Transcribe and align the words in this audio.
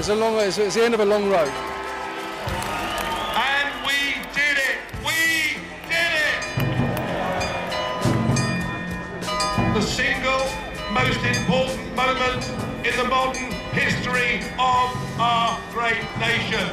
It's 0.00 0.08
a 0.08 0.14
long, 0.14 0.38
it's, 0.38 0.56
it's 0.56 0.76
the 0.76 0.82
end 0.82 0.94
of 0.94 1.00
a 1.00 1.04
long 1.04 1.28
road. 1.28 1.52
And 3.36 3.84
we 3.84 4.14
did 4.32 4.56
it! 4.56 4.78
We 5.04 5.60
did 5.92 6.12
it! 6.24 6.40
The 9.74 9.82
single 9.82 10.46
most 10.90 11.22
important 11.22 11.94
moment 11.94 12.48
in 12.82 12.96
the 12.96 13.04
modern 13.10 13.52
history 13.76 14.40
of 14.58 15.20
our 15.20 15.60
great 15.70 16.02
nation. 16.18 16.66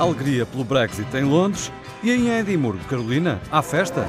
Alegria 0.00 0.44
pelo 0.44 0.64
Brexit 0.64 1.14
em 1.14 1.22
Londres 1.22 1.70
e 2.02 2.10
em 2.10 2.28
Edimburgo, 2.28 2.84
Carolina, 2.88 3.40
há 3.52 3.62
festa. 3.62 4.08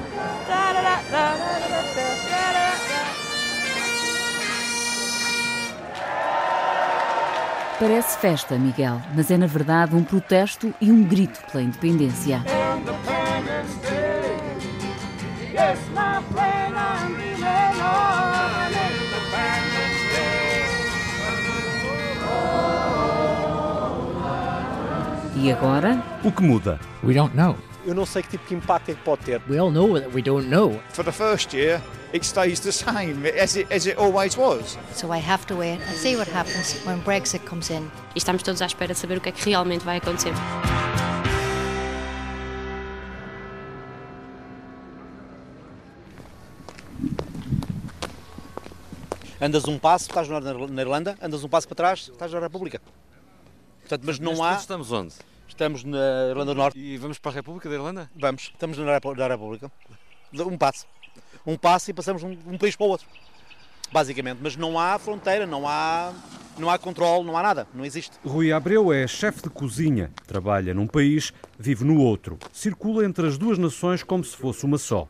Parece 7.83 8.17
festa, 8.17 8.57
Miguel, 8.57 9.01
mas 9.13 9.29
é 9.29 9.35
na 9.35 9.45
verdade 9.45 9.93
um 9.93 10.05
protesto 10.05 10.73
e 10.79 10.89
um 10.89 11.03
grito 11.03 11.41
pela 11.51 11.61
independência. 11.61 12.41
E 25.35 25.51
agora? 25.51 26.01
O 26.23 26.31
que 26.31 26.41
muda? 26.41 26.79
We 27.03 27.13
don't 27.13 27.35
know. 27.35 27.57
Eu 27.85 27.93
não 27.93 28.05
sei 28.05 28.23
que 28.23 28.29
tipo 28.29 28.47
de 28.47 28.55
impacto 28.55 28.89
é 28.89 28.93
que 28.95 29.01
pode 29.01 29.23
ter. 29.23 29.41
We 29.49 29.59
all 29.59 29.69
know 29.69 29.99
that 29.99 30.15
we 30.15 30.21
don't 30.21 30.47
know. 30.47 30.79
For 30.93 31.03
the 31.03 31.11
first 31.11 31.53
year, 31.53 31.81
it 32.13 32.25
stays 32.25 32.61
the 32.61 32.71
same 32.71 33.27
as 33.27 33.57
it, 33.57 33.67
as 33.73 33.85
it 33.85 33.97
always 33.97 34.37
was. 34.37 34.77
So 34.93 35.13
I 35.13 35.19
have 35.19 35.45
to 35.47 35.55
wait 35.57 35.81
and 35.81 35.93
see 35.97 36.15
what 36.15 36.31
happens 36.31 36.79
when 36.85 37.01
Brexit 37.03 37.43
comes 37.45 37.69
in. 37.69 37.91
E 38.15 38.19
estamos 38.19 38.41
todos 38.41 38.61
à 38.61 38.67
espera 38.67 38.93
de 38.93 38.99
saber 38.99 39.17
o 39.17 39.21
que 39.21 39.29
é 39.29 39.31
que 39.33 39.49
realmente 39.49 39.83
vai 39.83 39.97
acontecer. 39.97 40.31
Andas 49.41 49.65
um 49.67 49.77
passo, 49.77 50.07
estás 50.07 50.29
na 50.29 50.81
Irlanda, 50.81 51.17
andas 51.21 51.43
um 51.43 51.49
passo 51.49 51.67
para 51.67 51.75
trás, 51.75 52.09
estás 52.09 52.31
na 52.31 52.39
República. 52.39 52.81
Portanto, 53.81 54.03
mas 54.05 54.19
não 54.19 54.41
há. 54.41 54.53
Estamos 54.53 54.89
onde? 54.89 55.15
Estamos 55.53 55.83
na 55.83 56.29
Irlanda 56.31 56.51
do 56.51 56.57
Norte. 56.57 56.79
E 56.79 56.97
vamos 56.97 57.19
para 57.19 57.31
a 57.31 57.35
República 57.35 57.69
da 57.69 57.75
Irlanda? 57.75 58.09
Vamos, 58.15 58.49
estamos 58.51 58.75
na 58.79 58.91
República. 58.91 59.71
Um 60.33 60.57
passo. 60.57 60.87
Um 61.45 61.55
passo 61.55 61.91
e 61.91 61.93
passamos 61.93 62.23
um, 62.23 62.35
um 62.47 62.57
país 62.57 62.75
para 62.75 62.87
o 62.87 62.89
outro. 62.89 63.05
Basicamente. 63.91 64.39
Mas 64.41 64.55
não 64.55 64.79
há 64.79 64.97
fronteira, 64.97 65.45
não 65.45 65.67
há, 65.67 66.11
não 66.57 66.71
há 66.71 66.79
controle, 66.79 67.23
não 67.23 67.37
há 67.37 67.43
nada. 67.43 67.67
Não 67.71 67.85
existe. 67.85 68.17
Rui 68.25 68.51
Abreu 68.51 68.91
é 68.91 69.05
chefe 69.05 69.43
de 69.43 69.49
cozinha. 69.51 70.11
Trabalha 70.25 70.73
num 70.73 70.87
país, 70.87 71.31
vive 71.59 71.85
no 71.85 71.99
outro. 71.99 72.39
Circula 72.51 73.05
entre 73.05 73.27
as 73.27 73.37
duas 73.37 73.59
nações 73.59 74.01
como 74.01 74.23
se 74.23 74.35
fosse 74.35 74.65
uma 74.65 74.79
só. 74.79 75.07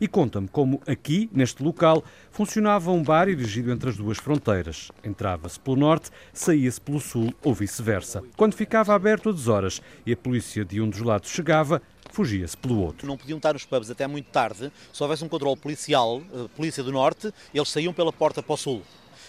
E 0.00 0.06
conta-me 0.06 0.46
como 0.48 0.80
aqui, 0.86 1.30
neste 1.32 1.62
local, 1.62 2.04
funcionava 2.30 2.90
um 2.90 3.02
bar 3.02 3.28
erigido 3.28 3.72
entre 3.72 3.88
as 3.88 3.96
duas 3.96 4.18
fronteiras. 4.18 4.92
Entrava-se 5.02 5.58
pelo 5.58 5.76
norte, 5.76 6.10
saía-se 6.34 6.80
pelo 6.80 7.00
sul 7.00 7.32
ou 7.42 7.54
vice-versa. 7.54 8.22
Quando 8.36 8.54
ficava 8.54 8.94
aberto 8.94 9.30
a 9.30 9.32
deshoras 9.32 9.80
e 10.04 10.12
a 10.12 10.16
polícia 10.16 10.64
de 10.64 10.80
um 10.80 10.90
dos 10.90 11.00
lados 11.00 11.30
chegava, 11.30 11.80
fugia-se 12.10 12.56
pelo 12.56 12.78
outro. 12.78 13.06
Não 13.06 13.16
podiam 13.16 13.38
estar 13.38 13.54
nos 13.54 13.64
pubs 13.64 13.90
até 13.90 14.06
muito 14.06 14.26
tarde. 14.26 14.70
Se 14.92 15.02
houvesse 15.02 15.24
um 15.24 15.28
controle 15.28 15.56
policial, 15.56 16.20
polícia 16.54 16.82
do 16.82 16.92
norte, 16.92 17.32
eles 17.54 17.68
saíam 17.68 17.92
pela 17.92 18.12
porta 18.12 18.42
para 18.42 18.54
o 18.54 18.56
sul. 18.56 18.82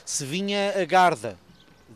Se 0.05 0.25
vinha 0.25 0.73
a 0.81 0.85
guarda 0.85 1.37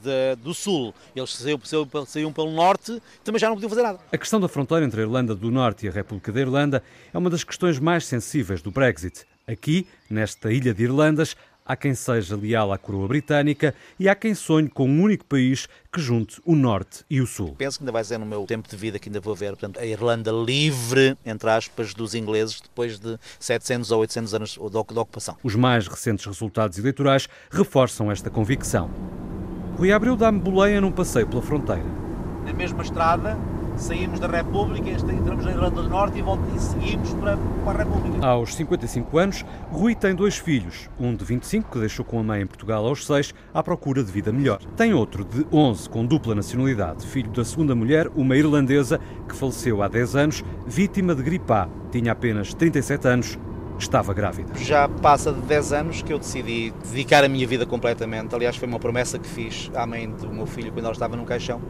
de, 0.01 0.35
do 0.41 0.53
Sul, 0.53 0.93
eles 1.15 1.33
saíam, 1.33 1.59
saíam, 1.63 2.05
saíam, 2.05 2.33
pelo 2.33 2.51
Norte, 2.51 3.01
também 3.23 3.39
já 3.39 3.47
não 3.47 3.55
podiam 3.55 3.69
fazer 3.69 3.83
nada. 3.83 3.99
A 4.11 4.17
questão 4.17 4.39
da 4.39 4.47
fronteira 4.47 4.85
entre 4.85 5.01
a 5.01 5.03
Irlanda 5.03 5.35
do 5.35 5.51
Norte 5.51 5.85
e 5.85 5.89
a 5.89 5.91
República 5.91 6.31
da 6.31 6.39
Irlanda 6.39 6.83
é 7.13 7.17
uma 7.17 7.29
das 7.29 7.43
questões 7.43 7.79
mais 7.79 8.05
sensíveis 8.05 8.61
do 8.61 8.71
Brexit. 8.71 9.25
Aqui, 9.47 9.87
nesta 10.09 10.51
ilha 10.51 10.73
de 10.73 10.83
Irlandas, 10.83 11.35
há 11.65 11.75
quem 11.75 11.93
seja 11.93 12.35
leal 12.35 12.71
à 12.71 12.77
coroa 12.77 13.07
britânica 13.07 13.73
e 13.99 14.09
há 14.09 14.15
quem 14.15 14.33
sonhe 14.33 14.69
com 14.69 14.87
um 14.87 15.01
único 15.01 15.25
país 15.25 15.67
que 15.91 16.01
junte 16.01 16.41
o 16.45 16.55
Norte 16.55 17.05
e 17.09 17.21
o 17.21 17.27
Sul. 17.27 17.55
Penso 17.57 17.77
que 17.77 17.83
ainda 17.83 17.91
vai 17.91 18.03
ser 18.03 18.17
no 18.17 18.25
meu 18.25 18.45
tempo 18.45 18.69
de 18.69 18.75
vida 18.75 18.99
que 18.99 19.09
ainda 19.09 19.19
vou 19.19 19.35
ver 19.35 19.49
portanto, 19.51 19.79
a 19.79 19.85
Irlanda 19.85 20.31
livre, 20.31 21.17
entre 21.25 21.49
aspas, 21.49 21.93
dos 21.93 22.13
ingleses 22.13 22.61
depois 22.61 22.99
de 22.99 23.17
700 23.39 23.91
ou 23.91 24.01
800 24.01 24.33
anos 24.33 24.51
de 24.51 24.77
ocupação. 24.77 25.37
Os 25.43 25.55
mais 25.55 25.87
recentes 25.87 26.25
resultados 26.25 26.77
eleitorais 26.77 27.27
reforçam 27.49 28.11
esta 28.11 28.29
convicção. 28.29 28.89
Rui 29.81 29.91
Abreu 29.91 30.15
dá-me 30.15 30.39
boleia 30.39 30.79
num 30.79 30.91
passeio 30.91 31.25
pela 31.25 31.41
fronteira. 31.41 31.81
Na 32.45 32.53
mesma 32.53 32.83
estrada, 32.83 33.35
saímos 33.75 34.19
da 34.19 34.27
República, 34.27 34.87
entramos 34.87 35.43
na 35.43 35.49
Irlanda 35.49 35.81
do 35.81 35.89
Norte 35.89 36.19
e, 36.19 36.59
seguimos 36.59 37.11
para, 37.15 37.35
para 37.65 37.79
a 37.79 37.83
República. 37.83 38.23
Aos 38.23 38.53
55 38.53 39.17
anos, 39.17 39.43
Rui 39.71 39.95
tem 39.95 40.13
dois 40.13 40.37
filhos, 40.37 40.87
um 40.99 41.15
de 41.15 41.25
25, 41.25 41.71
que 41.71 41.79
deixou 41.79 42.05
com 42.05 42.19
a 42.19 42.23
mãe 42.23 42.43
em 42.43 42.45
Portugal 42.45 42.85
aos 42.85 43.07
6, 43.07 43.33
à 43.51 43.63
procura 43.63 44.03
de 44.03 44.11
vida 44.11 44.31
melhor. 44.31 44.59
Tem 44.77 44.93
outro 44.93 45.25
de 45.25 45.47
11, 45.51 45.89
com 45.89 46.05
dupla 46.05 46.35
nacionalidade, 46.35 47.07
filho 47.07 47.31
da 47.31 47.43
segunda 47.43 47.73
mulher, 47.73 48.07
uma 48.15 48.37
irlandesa, 48.37 48.99
que 49.27 49.35
faleceu 49.35 49.81
há 49.81 49.87
10 49.87 50.15
anos, 50.15 50.43
vítima 50.67 51.15
de 51.15 51.23
gripe 51.23 51.51
A. 51.51 51.67
Tinha 51.91 52.11
apenas 52.11 52.53
37 52.53 53.07
anos 53.07 53.39
estava 53.81 54.13
grávida. 54.13 54.53
Já 54.57 54.87
passa 54.87 55.31
de 55.31 55.41
10 55.41 55.73
anos 55.73 56.01
que 56.01 56.13
eu 56.13 56.19
decidi 56.19 56.73
dedicar 56.89 57.23
a 57.23 57.27
minha 57.27 57.45
vida 57.47 57.65
completamente. 57.65 58.33
Aliás, 58.33 58.55
foi 58.55 58.67
uma 58.67 58.79
promessa 58.79 59.19
que 59.19 59.27
fiz 59.27 59.71
à 59.75 59.85
mãe 59.85 60.09
do 60.09 60.29
meu 60.29 60.45
filho 60.45 60.71
quando 60.71 60.85
ela 60.85 60.93
estava 60.93 61.15
no 61.15 61.25
caixão. 61.25 61.61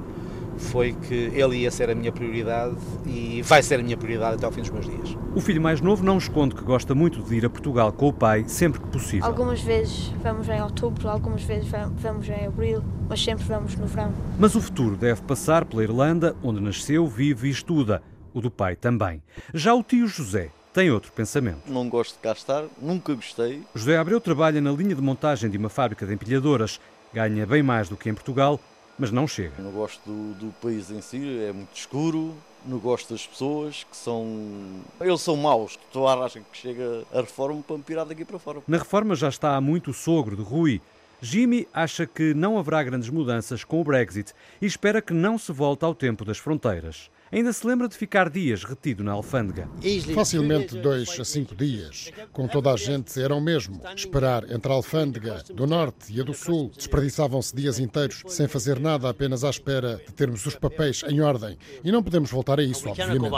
Foi 0.58 0.94
que 0.94 1.32
ele 1.34 1.58
ia 1.58 1.72
ser 1.72 1.90
a 1.90 1.96
minha 1.96 2.12
prioridade 2.12 2.76
e 3.06 3.42
vai 3.42 3.64
ser 3.64 3.80
a 3.80 3.84
minha 3.84 3.98
prioridade 3.98 4.36
até 4.36 4.46
ao 4.46 4.52
fim 4.52 4.62
dos 4.62 4.70
meus 4.70 4.86
dias. 4.86 5.18
O 5.34 5.42
filho 5.42 5.62
mais 5.62 5.82
novo 5.82 6.04
não 6.04 6.18
esconde 6.18 6.54
que 6.54 6.64
gosta 6.64 6.94
muito 6.94 7.24
de 7.24 7.36
ir 7.36 7.46
a 7.46 7.50
Portugal 7.50 7.92
com 7.92 8.10
o 8.10 8.14
pai 8.14 8.44
sempre 8.48 8.80
que 8.80 8.88
possível. 8.88 9.26
Algumas 9.26 9.62
vezes 9.62 10.14
vamos 10.22 10.48
em 10.50 10.62
outubro, 10.62 11.10
algumas 11.10 11.42
vezes 11.44 11.68
vamos 11.96 12.30
em 12.30 12.46
abril, 12.46 12.84
mas 13.10 13.24
sempre 13.24 13.46
vamos 13.46 13.76
no 13.76 13.88
verão. 13.88 14.14
Mas 14.38 14.54
o 14.54 14.62
futuro 14.62 14.96
deve 14.96 15.22
passar 15.22 15.66
pela 15.66 15.82
Irlanda, 15.82 16.36
onde 16.44 16.60
nasceu, 16.60 17.08
vive 17.08 17.48
e 17.48 17.52
estuda. 17.52 18.04
O 18.34 18.40
do 18.40 18.52
pai 18.52 18.76
também. 18.76 19.22
Já 19.54 19.74
o 19.74 19.84
tio 19.84 20.08
José 20.08 20.52
tem 20.74 20.92
outro 20.92 21.12
pensamento. 21.12 21.60
Não 21.68 21.88
gosto 21.90 22.14
de 22.16 22.20
cá 22.20 22.32
estar, 22.32 22.66
nunca 22.82 23.14
gostei. 23.14 23.62
José 23.76 23.98
Abreu 23.98 24.22
trabalha 24.22 24.62
na 24.62 24.72
linha 24.72 24.96
de 24.96 25.02
montagem 25.02 25.50
de 25.50 25.58
uma 25.58 25.70
fábrica 25.70 26.06
de 26.06 26.14
empilhadoras. 26.14 26.80
Ganha 27.14 27.46
bem 27.46 27.62
mais 27.62 27.90
do 27.90 27.98
que 27.98 28.10
em 28.10 28.14
Portugal, 28.14 28.60
mas 28.98 29.12
não 29.12 29.28
chega. 29.28 29.54
Não 29.60 29.72
gosto 29.72 30.02
do, 30.06 30.34
do 30.36 30.54
país 30.62 30.90
em 30.90 31.02
si, 31.02 31.40
é 31.40 31.52
muito 31.52 31.76
escuro. 31.76 32.34
Não 32.66 32.78
gosto 32.78 33.14
das 33.14 33.26
pessoas 33.26 33.86
que 33.90 33.98
são. 33.98 34.82
Eles 35.00 35.22
são 35.22 35.36
maus. 35.36 35.80
Tu 35.92 36.08
achas 36.08 36.44
que 36.52 36.58
chega 36.58 37.04
a 37.12 37.22
reforma 37.22 37.62
para 37.64 37.78
me 37.78 37.84
pirar 37.84 38.06
daqui 38.06 38.24
para 38.24 38.38
fora. 38.38 38.62
Na 38.68 38.78
reforma 38.78 39.16
já 39.16 39.30
está 39.30 39.56
há 39.56 39.62
muito 39.62 39.90
o 39.90 39.94
sogro 39.94 40.36
de 40.36 40.44
Rui. 40.44 40.80
Jimmy 41.20 41.68
acha 41.74 42.06
que 42.06 42.34
não 42.34 42.58
haverá 42.58 42.82
grandes 42.84 43.10
mudanças 43.10 43.64
com 43.64 43.82
o 43.82 43.84
Brexit 43.84 44.34
e 44.62 44.66
espera 44.66 45.02
que 45.02 45.14
não 45.14 45.38
se 45.38 45.52
volte 45.52 45.84
ao 45.84 45.94
tempo 45.94 46.24
das 46.24 46.38
fronteiras. 46.38 47.10
Ainda 47.32 47.54
se 47.54 47.66
lembra 47.66 47.88
de 47.88 47.96
ficar 47.96 48.30
dias 48.30 48.66
retido 48.66 49.06
na 49.06 49.14
alfândega. 49.14 49.70
Facilmente 50.14 50.78
dois 50.78 51.18
a 51.18 51.24
cinco 51.24 51.56
dias. 51.56 52.12
Com 52.34 52.46
toda 52.46 52.74
a 52.74 52.76
gente 52.76 53.22
era 53.22 53.34
o 53.34 53.40
mesmo. 53.40 53.82
Esperar 53.96 54.52
entre 54.52 54.70
a 54.70 54.76
alfândega 54.76 55.42
do 55.54 55.66
norte 55.66 56.12
e 56.12 56.20
a 56.20 56.24
do 56.26 56.34
sul. 56.34 56.72
Desperdiçavam-se 56.76 57.56
dias 57.56 57.80
inteiros 57.80 58.24
sem 58.28 58.50
fazer 58.50 58.80
nada, 58.80 59.10
apenas 59.10 59.46
à 59.46 59.50
espera 59.50 59.96
de 60.06 60.14
termos 60.14 60.46
os 60.46 60.56
papéis 60.56 61.04
em 61.08 61.22
ordem. 61.22 61.58
E 61.84 61.92
não 61.92 62.04
podemos 62.04 62.30
voltar 62.30 62.60
a 62.60 62.64
isso, 62.64 62.90
obviamente. 62.90 63.32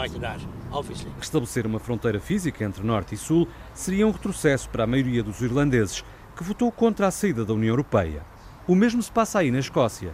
Estabelecer 1.21 1.67
uma 1.67 1.79
fronteira 1.79 2.19
física 2.19 2.63
entre 2.63 2.83
norte 2.83 3.13
e 3.13 3.17
sul 3.17 3.47
seria 3.75 4.07
um 4.07 4.11
retrocesso 4.11 4.69
para 4.69 4.85
a 4.85 4.87
maioria 4.87 5.21
dos 5.21 5.39
irlandeses, 5.41 6.03
que 6.35 6.43
votou 6.43 6.71
contra 6.71 7.07
a 7.07 7.11
saída 7.11 7.45
da 7.45 7.53
União 7.53 7.69
Europeia. 7.69 8.25
O 8.67 8.73
mesmo 8.73 9.03
se 9.03 9.11
passa 9.11 9.39
aí 9.39 9.51
na 9.51 9.59
Escócia. 9.59 10.13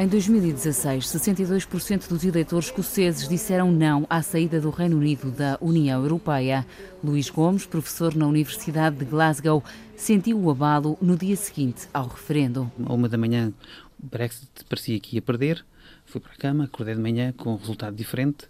Em 0.00 0.06
2016, 0.06 1.06
62% 1.06 2.08
dos 2.08 2.22
eleitores 2.24 2.66
escoceses 2.66 3.28
disseram 3.28 3.72
não 3.72 4.06
à 4.08 4.22
saída 4.22 4.60
do 4.60 4.70
Reino 4.70 4.96
Unido 4.96 5.32
da 5.32 5.58
União 5.60 6.00
Europeia. 6.00 6.64
Luís 7.02 7.28
Gomes, 7.28 7.66
professor 7.66 8.14
na 8.14 8.24
Universidade 8.24 8.94
de 8.94 9.04
Glasgow, 9.04 9.60
sentiu 9.96 10.38
o 10.38 10.52
abalo 10.52 10.96
no 11.02 11.16
dia 11.16 11.34
seguinte 11.34 11.88
ao 11.92 12.06
referendo. 12.06 12.70
À 12.86 12.92
uma 12.92 13.08
da 13.08 13.18
manhã, 13.18 13.52
o 14.00 14.06
Brexit 14.06 14.46
parecia 14.68 15.00
que 15.00 15.16
ia 15.16 15.20
perder. 15.20 15.66
Fui 16.06 16.20
para 16.20 16.32
a 16.32 16.36
cama, 16.36 16.66
acordei 16.66 16.94
de 16.94 17.00
manhã 17.00 17.34
com 17.36 17.54
um 17.54 17.56
resultado 17.56 17.96
diferente 17.96 18.46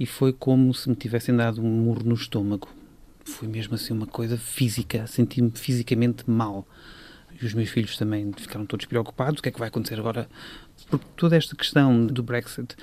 e 0.00 0.04
foi 0.04 0.32
como 0.32 0.74
se 0.74 0.88
me 0.88 0.96
tivessem 0.96 1.36
dado 1.36 1.62
um 1.62 1.70
murro 1.70 2.02
no 2.02 2.16
estômago. 2.16 2.68
Foi 3.24 3.46
mesmo 3.46 3.76
assim 3.76 3.92
uma 3.92 4.08
coisa 4.08 4.36
física, 4.36 5.06
senti-me 5.06 5.52
fisicamente 5.54 6.28
mal. 6.28 6.66
E 7.40 7.46
os 7.46 7.54
meus 7.54 7.70
filhos 7.70 7.96
também 7.96 8.32
ficaram 8.36 8.64
todos 8.66 8.86
preocupados. 8.86 9.40
O 9.40 9.42
que 9.42 9.48
é 9.48 9.52
que 9.52 9.58
vai 9.58 9.68
acontecer 9.68 9.98
agora? 9.98 10.28
Porque 10.92 11.06
toda 11.16 11.38
esta 11.38 11.56
questão 11.56 12.04
do 12.04 12.22
Brexit, 12.22 12.76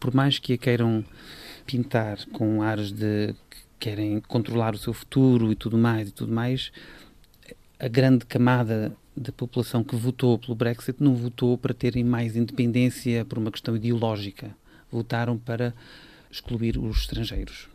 por 0.00 0.14
mais 0.14 0.38
que 0.38 0.54
a 0.54 0.56
queiram 0.56 1.04
pintar 1.66 2.24
com 2.32 2.62
ares 2.62 2.90
de 2.90 3.34
que 3.50 3.58
querem 3.78 4.20
controlar 4.20 4.74
o 4.74 4.78
seu 4.78 4.94
futuro 4.94 5.52
e 5.52 5.54
tudo 5.54 5.76
mais 5.76 6.08
e 6.08 6.12
tudo 6.12 6.32
mais, 6.32 6.72
a 7.78 7.88
grande 7.88 8.24
camada 8.24 8.96
da 9.14 9.30
população 9.30 9.84
que 9.84 9.94
votou 9.94 10.38
pelo 10.38 10.54
Brexit 10.54 11.02
não 11.02 11.14
votou 11.14 11.58
para 11.58 11.74
terem 11.74 12.02
mais 12.02 12.36
independência 12.36 13.22
por 13.26 13.36
uma 13.36 13.52
questão 13.52 13.76
ideológica. 13.76 14.56
Votaram 14.90 15.36
para 15.36 15.74
excluir 16.30 16.78
os 16.78 17.00
estrangeiros. 17.00 17.71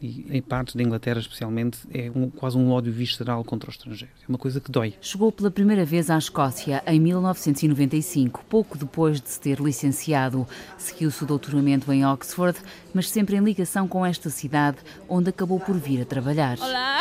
E 0.00 0.26
em 0.30 0.42
partes 0.42 0.74
da 0.74 0.82
Inglaterra, 0.82 1.20
especialmente, 1.20 1.78
é 1.92 2.10
um, 2.14 2.28
quase 2.28 2.56
um 2.58 2.70
ódio 2.70 2.92
visceral 2.92 3.42
contra 3.42 3.70
os 3.70 3.76
estrangeiros. 3.76 4.16
É 4.22 4.28
uma 4.28 4.36
coisa 4.36 4.60
que 4.60 4.70
dói. 4.70 4.94
Chegou 5.00 5.32
pela 5.32 5.50
primeira 5.50 5.86
vez 5.86 6.10
à 6.10 6.18
Escócia 6.18 6.82
em 6.86 7.00
1995, 7.00 8.44
pouco 8.48 8.76
depois 8.76 9.20
de 9.20 9.30
se 9.30 9.40
ter 9.40 9.58
licenciado. 9.58 10.46
Seguiu-se 10.76 11.24
o 11.24 11.26
doutoramento 11.26 11.90
em 11.90 12.04
Oxford, 12.04 12.58
mas 12.92 13.08
sempre 13.08 13.36
em 13.36 13.40
ligação 13.40 13.88
com 13.88 14.04
esta 14.04 14.28
cidade, 14.28 14.78
onde 15.08 15.30
acabou 15.30 15.58
por 15.58 15.76
vir 15.78 16.02
a 16.02 16.04
trabalhar. 16.04 16.58
Olá, 16.60 17.00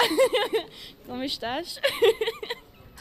como 1.05 1.21
estás? 1.23 1.81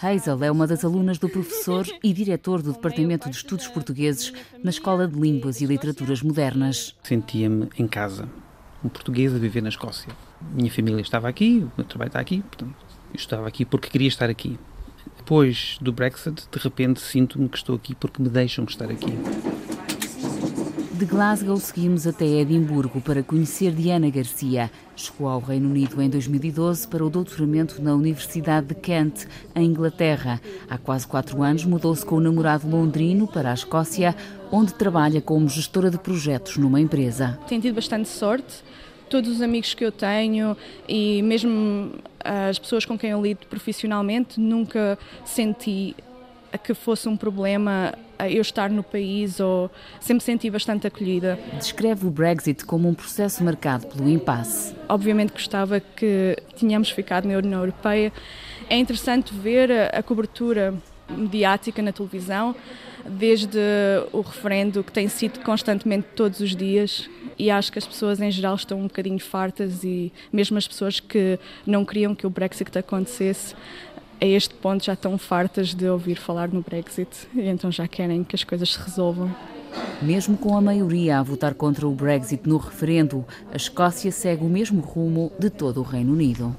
Hazel 0.03 0.43
é 0.43 0.51
uma 0.51 0.67
das 0.67 0.85
alunas 0.85 1.19
do 1.19 1.29
professor 1.29 1.87
e 2.03 2.13
diretor 2.13 2.61
do 2.61 2.73
Departamento 2.73 3.31
de 3.31 3.37
Estudos 3.37 3.69
Portugueses 3.69 4.33
na 4.63 4.71
Escola 4.71 5.07
de 5.07 5.19
Línguas 5.19 5.61
e 5.61 5.67
Literaturas 5.67 6.21
Modernas. 6.21 6.97
Sentia-me 7.05 7.69
em 7.79 7.87
casa, 7.87 8.29
um 8.85 8.89
português 8.89 9.35
a 9.35 9.39
viver 9.39 9.63
na 9.63 9.71
Escócia. 9.71 10.13
Minha 10.53 10.71
família 10.71 11.01
estava 11.01 11.29
aqui, 11.29 11.65
o 11.65 11.73
meu 11.77 11.87
trabalho 11.87 12.09
está 12.09 12.21
aqui, 12.21 12.43
portanto, 12.43 12.75
eu 13.13 13.17
estava 13.17 13.49
aqui 13.49 13.65
porque 13.65 13.89
queria 13.89 14.09
estar 14.09 14.29
aqui. 14.29 14.59
Depois 15.17 15.79
do 15.81 15.93
Brexit, 15.93 16.47
de 16.51 16.59
repente 16.59 17.01
sinto-me 17.01 17.49
que 17.49 17.57
estou 17.57 17.77
aqui 17.77 17.95
porque 17.95 18.23
me 18.23 18.29
deixam 18.29 18.65
estar 18.65 18.91
aqui. 18.91 19.13
De 20.95 21.07
Glasgow 21.07 21.57
seguimos 21.57 22.07
até 22.07 22.25
Edimburgo 22.25 23.01
para 23.01 23.21
conhecer 23.21 23.73
Diana 23.73 24.09
Garcia. 24.11 24.71
Chegou 24.95 25.29
ao 25.29 25.41
Reino 25.41 25.69
Unido 25.69 26.01
em 26.01 26.09
2012 26.09 26.87
para 26.87 27.05
o 27.05 27.11
doutoramento 27.11 27.83
na 27.83 27.95
Universidade 27.95 28.69
de 28.69 28.75
Kent, 28.77 29.27
em 29.57 29.67
Inglaterra. 29.67 30.41
Há 30.71 30.79
quase 30.79 31.05
quatro 31.05 31.43
anos 31.43 31.65
mudou-se 31.65 32.07
com 32.07 32.15
o 32.15 32.21
namorado 32.21 32.69
londrino 32.69 33.27
para 33.27 33.51
a 33.51 33.55
Escócia, 33.55 34.15
onde 34.55 34.73
trabalha 34.73 35.21
como 35.21 35.49
gestora 35.49 35.91
de 35.91 35.99
projetos 35.99 36.57
numa 36.57 36.81
empresa. 36.81 37.37
Tenho 37.49 37.61
tido 37.61 37.75
bastante 37.75 38.09
sorte. 38.09 38.63
Todos 39.11 39.29
os 39.31 39.43
amigos 39.43 39.75
que 39.75 39.85
eu 39.85 39.91
tenho 39.91 40.57
e 40.89 41.21
mesmo 41.23 41.93
as 42.25 42.59
pessoas 42.59 42.85
com 42.85 42.97
quem 42.97 43.11
eu 43.11 43.21
lido 43.21 43.47
profissionalmente, 43.49 44.41
nunca 44.41 44.97
senti 45.25 45.95
que 46.63 46.73
fosse 46.73 47.09
um 47.09 47.17
problema 47.17 47.93
eu 48.31 48.41
estar 48.41 48.71
no 48.71 48.85
país 48.85 49.41
ou 49.41 49.69
sempre 50.01 50.23
senti 50.23 50.49
bastante 50.49 50.87
acolhida. 50.87 51.37
Descreve 51.59 52.07
o 52.07 52.11
Brexit 52.11 52.65
como 52.65 52.89
um 52.89 52.95
processo 52.95 53.43
marcado 53.43 53.89
pelo 53.89 54.09
impasse. 54.09 54.73
Obviamente 54.89 55.33
gostava 55.33 55.81
que 55.81 56.37
tínhamos 56.55 56.91
ficado 56.91 57.27
na 57.27 57.37
União 57.37 57.59
Europeia. 57.59 58.13
É 58.71 58.77
interessante 58.77 59.35
ver 59.35 59.71
a 59.93 60.01
cobertura 60.01 60.73
mediática 61.11 61.83
na 61.83 61.93
televisão, 61.93 62.55
desde 63.07 63.59
o 64.13 64.21
referendo 64.21 64.83
que 64.83 64.93
tem 64.93 65.09
sido 65.09 65.41
constantemente 65.41 66.09
todos 66.15 66.41
os 66.41 66.55
dias 66.55 67.09
e 67.39 67.51
acho 67.51 67.71
que 67.71 67.79
as 67.79 67.87
pessoas 67.87 68.21
em 68.21 68.31
geral 68.31 68.55
estão 68.55 68.79
um 68.79 68.85
bocadinho 68.85 69.19
fartas 69.19 69.85
e 69.85 70.13
mesmo 70.33 70.57
as 70.57 70.67
pessoas 70.67 71.01
que 71.01 71.39
não 71.67 71.85
queriam 71.85 72.15
que 72.15 72.27
o 72.27 72.31
Brexit 72.31 72.77
acontecesse 72.79 73.55
a 74.21 74.27
este 74.27 74.55
ponto 74.55 74.85
já 74.85 74.95
estão 74.95 75.19
fartas 75.19 75.75
de 75.75 75.89
ouvir 75.89 76.17
falar 76.17 76.49
no 76.49 76.63
Brexit 76.63 77.29
e 77.35 77.43
então 77.43 77.71
já 77.71 77.87
querem 77.87 78.25
que 78.25 78.35
as 78.35 78.45
coisas 78.45 78.73
se 78.73 78.79
resolvam. 78.81 79.35
Mesmo 80.01 80.37
com 80.37 80.57
a 80.57 80.61
maioria 80.61 81.19
a 81.19 81.23
votar 81.23 81.55
contra 81.55 81.87
o 81.87 81.91
Brexit 81.93 82.49
no 82.49 82.57
referendo, 82.57 83.25
a 83.53 83.57
Escócia 83.57 84.13
segue 84.13 84.45
o 84.45 84.49
mesmo 84.49 84.81
rumo 84.81 85.33
de 85.39 85.51
todo 85.51 85.81
o 85.81 85.83
Reino 85.83 86.13
Unido. 86.13 86.55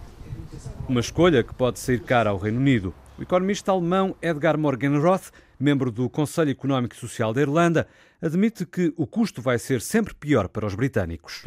Uma 0.87 0.99
escolha 0.99 1.43
que 1.43 1.53
pode 1.53 1.79
sair 1.79 1.99
cara 2.01 2.29
ao 2.29 2.37
Reino 2.37 2.59
Unido. 2.59 2.93
O 3.17 3.23
economista 3.23 3.71
alemão 3.71 4.15
Edgar 4.21 4.57
Morgenroth, 4.57 5.31
membro 5.59 5.91
do 5.91 6.09
Conselho 6.09 6.51
Económico 6.51 6.95
e 6.95 6.99
Social 6.99 7.33
da 7.33 7.41
Irlanda, 7.41 7.87
admite 8.21 8.65
que 8.65 8.93
o 8.97 9.05
custo 9.05 9.41
vai 9.41 9.59
ser 9.59 9.81
sempre 9.81 10.13
pior 10.13 10.47
para 10.47 10.65
os 10.65 10.73
britânicos. 10.73 11.41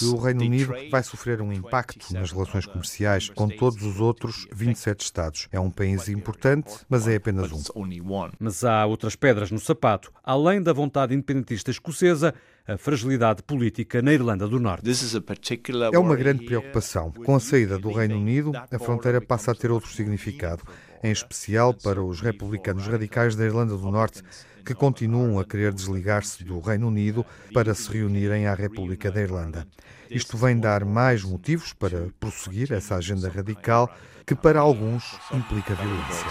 Que 0.00 0.06
o 0.06 0.16
Reino 0.18 0.42
Unido 0.42 0.74
vai 0.90 1.02
sofrer 1.02 1.40
um 1.40 1.52
impacto 1.52 2.12
nas 2.12 2.32
relações 2.32 2.66
comerciais 2.66 3.28
com 3.28 3.48
todos 3.48 3.82
os 3.84 4.00
outros 4.00 4.46
27 4.52 5.04
Estados. 5.04 5.48
É 5.52 5.60
um 5.60 5.70
país 5.70 6.08
importante, 6.08 6.72
mas 6.88 7.06
é 7.06 7.16
apenas 7.16 7.52
um. 7.52 7.62
Mas 8.38 8.64
há 8.64 8.84
outras 8.86 9.14
pedras 9.14 9.50
no 9.50 9.58
sapato. 9.60 10.12
Além 10.24 10.62
da 10.62 10.72
vontade 10.72 11.14
independentista 11.14 11.70
escocesa, 11.70 12.34
a 12.66 12.76
fragilidade 12.76 13.42
política 13.42 14.02
na 14.02 14.12
Irlanda 14.12 14.46
do 14.46 14.60
Norte. 14.60 14.84
É 15.92 15.98
uma 15.98 16.16
grande 16.16 16.44
preocupação. 16.44 17.10
Com 17.24 17.34
a 17.34 17.40
saída 17.40 17.78
do 17.78 17.90
Reino 17.90 18.16
Unido, 18.16 18.52
a 18.54 18.78
fronteira 18.78 19.20
passa 19.22 19.52
a 19.52 19.54
ter 19.54 19.70
outro 19.70 19.90
significado, 19.90 20.62
em 21.02 21.10
especial 21.10 21.72
para 21.74 22.02
os 22.02 22.20
republicanos 22.20 22.86
radicais 22.86 23.36
da 23.36 23.44
Irlanda 23.44 23.76
do 23.76 23.90
Norte, 23.90 24.22
que 24.64 24.74
continuam 24.74 25.38
a 25.38 25.44
querer 25.44 25.72
desligar-se 25.72 26.44
do 26.44 26.60
Reino 26.60 26.88
Unido 26.88 27.24
para 27.54 27.74
se 27.74 27.90
reunirem 27.90 28.46
à 28.46 28.54
República 28.54 29.10
da 29.10 29.20
Irlanda. 29.20 29.66
Isto 30.10 30.36
vem 30.36 30.58
dar 30.58 30.84
mais 30.84 31.22
motivos 31.22 31.72
para 31.72 32.08
prosseguir 32.20 32.72
essa 32.72 32.96
agenda 32.96 33.28
radical 33.28 33.90
que 34.26 34.34
para 34.34 34.60
alguns 34.60 35.04
implica 35.32 35.74
violência. 35.74 36.26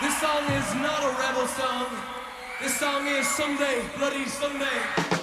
This 0.00 0.14
song 0.20 0.44
is 0.56 0.74
not 0.80 1.02
a 1.02 1.10
rebel 1.20 1.48
song. 1.48 2.14
This 2.60 2.78
song 2.78 3.06
is 3.08 3.26
bloody. 3.98 5.13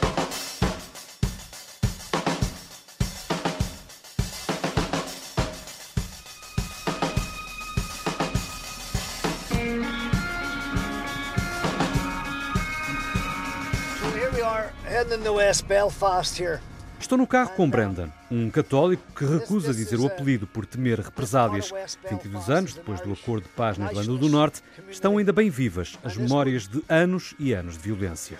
Estou 17.00 17.18
no 17.18 17.25
carro 17.25 17.50
com 17.56 17.68
Brendan, 17.68 18.09
um 18.30 18.51
católico 18.51 19.01
que 19.15 19.25
recusa 19.25 19.74
dizer 19.74 20.00
o 20.00 20.05
apelido 20.05 20.46
por 20.46 20.67
temer 20.67 21.00
represálias. 21.00 21.74
22 22.08 22.50
anos 22.51 22.74
depois 22.75 23.01
do 23.01 23.12
acordo 23.12 23.41
de 23.41 23.50
paz 23.50 23.79
na 23.79 23.88
Irlanda 23.88 24.15
do 24.15 24.29
Norte, 24.29 24.62
estão 24.91 25.17
ainda 25.17 25.34
bem 25.34 25.50
vivas 25.50 25.98
as 26.03 26.15
memórias 26.15 26.67
de 26.67 26.84
anos 26.88 27.34
e 27.39 27.51
anos 27.51 27.74
de 27.74 27.79
violência. 27.79 28.38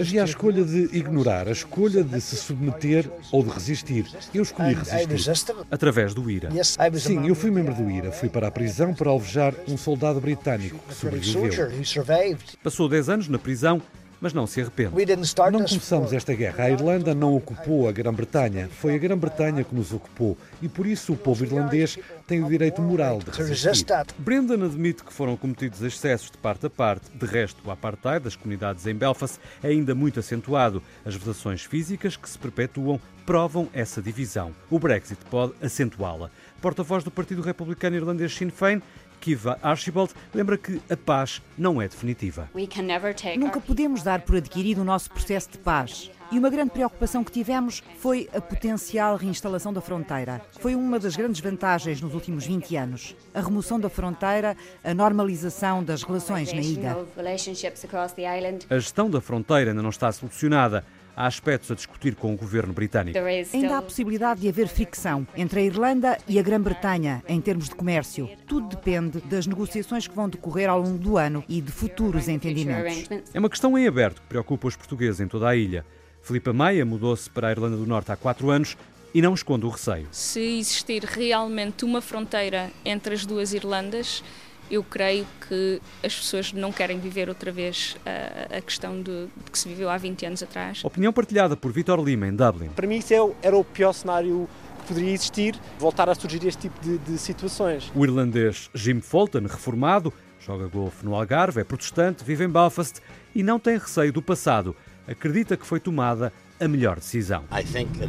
Havia 0.00 0.22
a 0.22 0.24
escolha 0.24 0.64
de 0.64 0.96
ignorar, 0.96 1.48
a 1.48 1.50
escolha 1.50 2.04
de 2.04 2.20
se 2.20 2.36
submeter 2.36 3.10
ou 3.32 3.42
de 3.42 3.50
resistir. 3.50 4.06
Eu 4.32 4.44
escolhi 4.44 4.74
resistir. 4.74 5.56
Através 5.68 6.14
do 6.14 6.30
IRA. 6.30 6.50
Sim, 7.00 7.26
eu 7.26 7.34
fui 7.34 7.50
membro 7.50 7.74
do 7.74 7.90
IRA. 7.90 8.12
Fui 8.12 8.28
para 8.28 8.46
a 8.46 8.50
prisão 8.52 8.94
para 8.94 9.10
alvejar 9.10 9.52
um 9.66 9.76
soldado 9.76 10.20
britânico 10.20 10.78
que 10.86 10.94
sobreviveu. 10.94 11.50
Passou 12.62 12.88
10 12.88 13.08
anos 13.08 13.28
na 13.28 13.38
prisão 13.40 13.82
mas 14.20 14.32
não 14.32 14.46
se 14.46 14.60
arrepende. 14.60 14.90
Não 15.52 15.68
começamos 15.68 16.12
esta 16.12 16.34
guerra. 16.34 16.64
A 16.64 16.70
Irlanda 16.70 17.14
não 17.14 17.34
ocupou 17.34 17.88
a 17.88 17.92
Grã-Bretanha. 17.92 18.68
Foi 18.68 18.94
a 18.94 18.98
Grã-Bretanha 18.98 19.64
que 19.64 19.74
nos 19.74 19.92
ocupou. 19.92 20.36
E 20.62 20.68
por 20.68 20.86
isso 20.86 21.12
o 21.12 21.16
povo 21.16 21.44
irlandês 21.44 21.98
tem 22.26 22.42
o 22.42 22.48
direito 22.48 22.80
moral 22.80 23.18
de 23.18 23.30
resistir. 23.30 23.86
Brendan 24.18 24.64
admite 24.64 25.04
que 25.04 25.12
foram 25.12 25.36
cometidos 25.36 25.82
excessos 25.82 26.30
de 26.30 26.38
parte 26.38 26.66
a 26.66 26.70
parte. 26.70 27.10
De 27.14 27.26
resto, 27.26 27.60
o 27.64 27.70
apartheid 27.70 28.24
das 28.24 28.36
comunidades 28.36 28.86
em 28.86 28.94
Belfast 28.94 29.38
é 29.62 29.68
ainda 29.68 29.94
muito 29.94 30.20
acentuado. 30.20 30.82
As 31.04 31.14
vedações 31.14 31.62
físicas 31.62 32.16
que 32.16 32.28
se 32.28 32.38
perpetuam 32.38 33.00
provam 33.26 33.68
essa 33.72 34.00
divisão. 34.00 34.52
O 34.70 34.78
Brexit 34.78 35.18
pode 35.28 35.52
acentuá-la. 35.60 36.30
Porta-voz 36.60 37.04
do 37.04 37.10
Partido 37.10 37.42
Republicano 37.42 37.96
Irlandês 37.96 38.34
Sinn 38.34 38.50
Féin 38.50 38.80
Kiva 39.20 39.58
Archibald 39.62 40.12
lembra 40.34 40.56
que 40.56 40.80
a 40.90 40.96
paz 40.96 41.42
não 41.56 41.80
é 41.80 41.88
definitiva. 41.88 42.48
Nunca 43.38 43.60
podemos 43.60 44.02
dar 44.02 44.22
por 44.22 44.36
adquirido 44.36 44.82
o 44.82 44.84
nosso 44.84 45.10
processo 45.10 45.50
de 45.52 45.58
paz. 45.58 46.10
E 46.32 46.38
uma 46.38 46.50
grande 46.50 46.70
preocupação 46.72 47.22
que 47.22 47.30
tivemos 47.30 47.84
foi 47.98 48.28
a 48.34 48.40
potencial 48.40 49.16
reinstalação 49.16 49.72
da 49.72 49.80
fronteira. 49.80 50.42
Foi 50.60 50.74
uma 50.74 50.98
das 50.98 51.14
grandes 51.14 51.40
vantagens 51.40 52.00
nos 52.00 52.14
últimos 52.14 52.44
20 52.44 52.76
anos. 52.76 53.14
A 53.32 53.40
remoção 53.40 53.78
da 53.78 53.88
fronteira, 53.88 54.56
a 54.82 54.92
normalização 54.92 55.84
das 55.84 56.02
relações 56.02 56.52
na 56.52 56.60
ilha. 56.60 56.96
A 58.68 58.78
gestão 58.78 59.08
da 59.08 59.20
fronteira 59.20 59.70
ainda 59.70 59.82
não 59.82 59.90
está 59.90 60.10
solucionada 60.10 60.84
há 61.16 61.26
aspectos 61.26 61.70
a 61.70 61.74
discutir 61.74 62.14
com 62.14 62.34
o 62.34 62.36
governo 62.36 62.72
britânico. 62.74 63.18
Ainda 63.52 63.74
há 63.74 63.78
a 63.78 63.82
possibilidade 63.82 64.42
de 64.42 64.48
haver 64.48 64.68
fricção 64.68 65.26
entre 65.34 65.60
a 65.60 65.62
Irlanda 65.64 66.18
e 66.28 66.38
a 66.38 66.42
Grã-Bretanha 66.42 67.22
em 67.26 67.40
termos 67.40 67.68
de 67.68 67.74
comércio. 67.74 68.28
Tudo 68.46 68.68
depende 68.68 69.20
das 69.22 69.46
negociações 69.46 70.06
que 70.06 70.14
vão 70.14 70.28
decorrer 70.28 70.68
ao 70.68 70.80
longo 70.80 70.98
do 70.98 71.16
ano 71.16 71.42
e 71.48 71.60
de 71.60 71.72
futuros 71.72 72.28
entendimentos. 72.28 73.08
É 73.32 73.38
uma 73.38 73.48
questão 73.48 73.76
em 73.78 73.88
aberto 73.88 74.20
que 74.20 74.28
preocupa 74.28 74.68
os 74.68 74.76
portugueses 74.76 75.20
em 75.20 75.26
toda 75.26 75.48
a 75.48 75.56
ilha. 75.56 75.84
Filipa 76.22 76.52
Maia 76.52 76.84
mudou-se 76.84 77.30
para 77.30 77.48
a 77.48 77.50
Irlanda 77.52 77.76
do 77.76 77.86
Norte 77.86 78.12
há 78.12 78.16
quatro 78.16 78.50
anos 78.50 78.76
e 79.14 79.22
não 79.22 79.32
esconde 79.32 79.64
o 79.64 79.70
receio. 79.70 80.08
Se 80.10 80.58
existir 80.58 81.02
realmente 81.02 81.84
uma 81.84 82.02
fronteira 82.02 82.70
entre 82.84 83.14
as 83.14 83.24
duas 83.24 83.54
Irlandas, 83.54 84.22
eu 84.70 84.82
creio 84.82 85.26
que 85.48 85.80
as 86.04 86.14
pessoas 86.14 86.52
não 86.52 86.72
querem 86.72 86.98
viver 86.98 87.28
outra 87.28 87.52
vez 87.52 87.96
a, 88.04 88.56
a 88.56 88.60
questão 88.60 89.00
de, 89.00 89.26
de, 89.26 89.50
que 89.50 89.58
se 89.58 89.68
viveu 89.68 89.88
há 89.88 89.96
20 89.96 90.26
anos 90.26 90.42
atrás. 90.42 90.84
Opinião 90.84 91.12
partilhada 91.12 91.56
por 91.56 91.72
Vitor 91.72 92.02
Lima, 92.02 92.26
em 92.26 92.34
Dublin. 92.34 92.68
Para 92.68 92.86
mim, 92.86 92.96
isso 92.96 93.14
é 93.14 93.18
era 93.42 93.56
o 93.56 93.64
pior 93.64 93.92
cenário 93.92 94.48
que 94.80 94.88
poderia 94.88 95.12
existir, 95.12 95.58
voltar 95.78 96.08
a 96.08 96.14
surgir 96.14 96.44
este 96.46 96.62
tipo 96.62 96.80
de, 96.80 96.98
de 96.98 97.18
situações. 97.18 97.90
O 97.94 98.04
irlandês 98.04 98.70
Jim 98.74 99.00
Fulton, 99.00 99.42
reformado, 99.42 100.12
Joga 100.46 100.68
golfe 100.68 101.04
no 101.04 101.16
Algarve, 101.16 101.60
é 101.60 101.64
protestante, 101.64 102.22
vive 102.22 102.44
em 102.44 102.48
Belfast 102.48 103.00
e 103.34 103.42
não 103.42 103.58
tem 103.58 103.78
receio 103.78 104.12
do 104.12 104.22
passado. 104.22 104.76
Acredita 105.08 105.56
que 105.56 105.66
foi 105.66 105.80
tomada 105.80 106.32
a 106.60 106.68
melhor 106.68 106.96
decisão. 106.96 107.44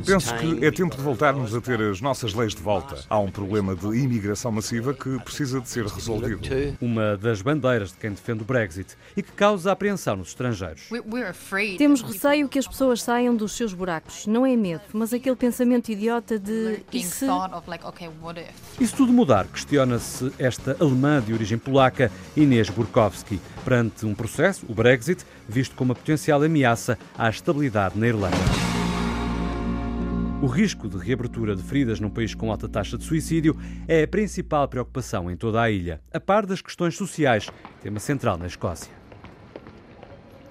Penso 0.05 0.35
que 0.35 0.65
é 0.65 0.71
tempo 0.71 0.95
de 0.95 1.01
voltarmos 1.01 1.53
a 1.55 1.61
ter 1.61 1.81
as 1.81 2.01
nossas 2.01 2.33
leis 2.33 2.53
de 2.55 2.61
volta. 2.61 3.03
Há 3.09 3.19
um 3.19 3.29
problema 3.29 3.75
de 3.75 3.87
imigração 3.97 4.51
massiva 4.51 4.93
que 4.93 5.19
precisa 5.19 5.59
de 5.59 5.69
ser 5.69 5.85
resolvido. 5.85 6.41
Uma 6.81 7.17
das 7.17 7.41
bandeiras 7.41 7.91
de 7.91 7.97
quem 7.97 8.11
defende 8.11 8.43
o 8.43 8.45
Brexit 8.45 8.95
e 9.15 9.21
que 9.21 9.31
causa 9.31 9.71
apreensão 9.71 10.15
nos 10.15 10.29
estrangeiros. 10.29 10.89
Temos 11.77 12.01
receio 12.01 12.47
que 12.47 12.59
as 12.59 12.67
pessoas 12.67 13.01
saiam 13.01 13.35
dos 13.35 13.53
seus 13.53 13.73
buracos. 13.73 14.25
Não 14.27 14.45
é 14.45 14.55
medo, 14.55 14.83
mas 14.93 15.13
aquele 15.13 15.35
pensamento 15.35 15.89
idiota 15.89 16.39
de 16.39 16.79
e 16.91 17.03
se... 17.03 17.25
E 18.79 18.87
se 18.87 18.95
tudo 18.95 19.11
mudar, 19.11 19.47
questiona-se 19.47 20.31
esta 20.37 20.77
alemã 20.79 21.21
de 21.21 21.33
origem 21.33 21.57
polaca, 21.57 22.11
Inês 22.35 22.69
Burkowski, 22.69 23.39
perante 23.63 24.05
um 24.05 24.15
processo, 24.15 24.65
o 24.69 24.73
Brexit, 24.73 25.25
visto 25.47 25.75
como 25.75 25.91
uma 25.91 25.95
potencial 25.95 26.41
ameaça 26.41 26.97
à 27.17 27.29
estabilidade 27.29 27.97
na 27.97 28.07
Irlanda. 28.07 28.36
O 30.41 30.45
risco 30.45 30.87
de 30.87 30.97
reabertura 30.97 31.55
de 31.55 31.63
feridas 31.63 31.99
num 31.99 32.09
país 32.09 32.35
com 32.35 32.51
alta 32.51 32.69
taxa 32.69 32.97
de 32.97 33.03
suicídio 33.03 33.57
é 33.87 34.03
a 34.03 34.07
principal 34.07 34.67
preocupação 34.67 35.31
em 35.31 35.35
toda 35.35 35.61
a 35.61 35.71
ilha, 35.71 35.99
a 36.13 36.19
par 36.19 36.45
das 36.45 36.61
questões 36.61 36.95
sociais, 36.95 37.49
tema 37.81 37.99
central 37.99 38.37
na 38.37 38.45
Escócia. 38.45 38.91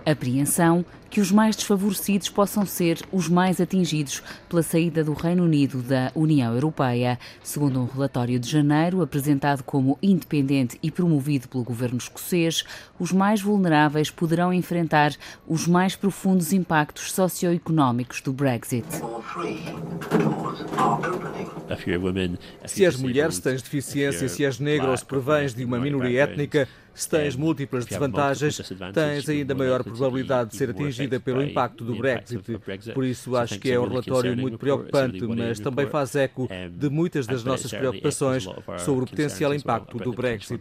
Apreensão 0.04 0.84
que 1.16 1.20
os 1.22 1.32
mais 1.32 1.56
desfavorecidos 1.56 2.28
possam 2.28 2.66
ser 2.66 3.00
os 3.10 3.26
mais 3.26 3.58
atingidos 3.58 4.22
pela 4.50 4.62
saída 4.62 5.02
do 5.02 5.14
Reino 5.14 5.44
Unido 5.44 5.80
da 5.80 6.12
União 6.14 6.52
Europeia. 6.52 7.18
Segundo 7.42 7.80
um 7.80 7.86
relatório 7.86 8.38
de 8.38 8.46
janeiro, 8.46 9.00
apresentado 9.00 9.62
como 9.62 9.98
independente 10.02 10.78
e 10.82 10.90
promovido 10.90 11.48
pelo 11.48 11.64
governo 11.64 11.96
escocês, 11.96 12.64
os 12.98 13.12
mais 13.12 13.40
vulneráveis 13.40 14.10
poderão 14.10 14.52
enfrentar 14.52 15.14
os 15.48 15.66
mais 15.66 15.96
profundos 15.96 16.52
impactos 16.52 17.10
socioeconómicos 17.12 18.20
do 18.20 18.34
Brexit. 18.34 18.86
Se 22.66 22.84
és 22.84 22.96
mulher, 22.96 23.32
se 23.32 23.40
tens 23.40 23.62
deficiência, 23.62 24.28
se 24.28 24.44
és 24.44 24.58
negro 24.58 24.90
ou 24.90 24.96
se 24.96 25.04
provens 25.06 25.54
de 25.54 25.64
uma 25.64 25.78
minoria 25.78 26.24
étnica, 26.24 26.68
se 26.96 27.10
tens 27.10 27.36
múltiplas 27.36 27.84
desvantagens, 27.84 28.58
tens 28.94 29.28
ainda 29.28 29.54
maior 29.54 29.84
probabilidade 29.84 30.50
de 30.50 30.56
ser 30.56 30.70
pelo 31.20 31.42
impacto 31.42 31.84
do 31.84 31.94
Brexit. 31.96 32.42
Por 32.94 33.04
isso, 33.04 33.36
acho 33.36 33.58
que 33.58 33.70
é 33.70 33.78
um 33.78 33.88
relatório 33.88 34.36
muito 34.36 34.58
preocupante, 34.58 35.22
mas 35.26 35.60
também 35.60 35.86
faz 35.86 36.14
eco 36.14 36.48
de 36.70 36.88
muitas 36.88 37.26
das 37.26 37.44
nossas 37.44 37.70
preocupações 37.70 38.46
sobre 38.78 39.04
o 39.04 39.06
potencial 39.06 39.54
impacto 39.54 39.98
do 39.98 40.12
Brexit. 40.12 40.60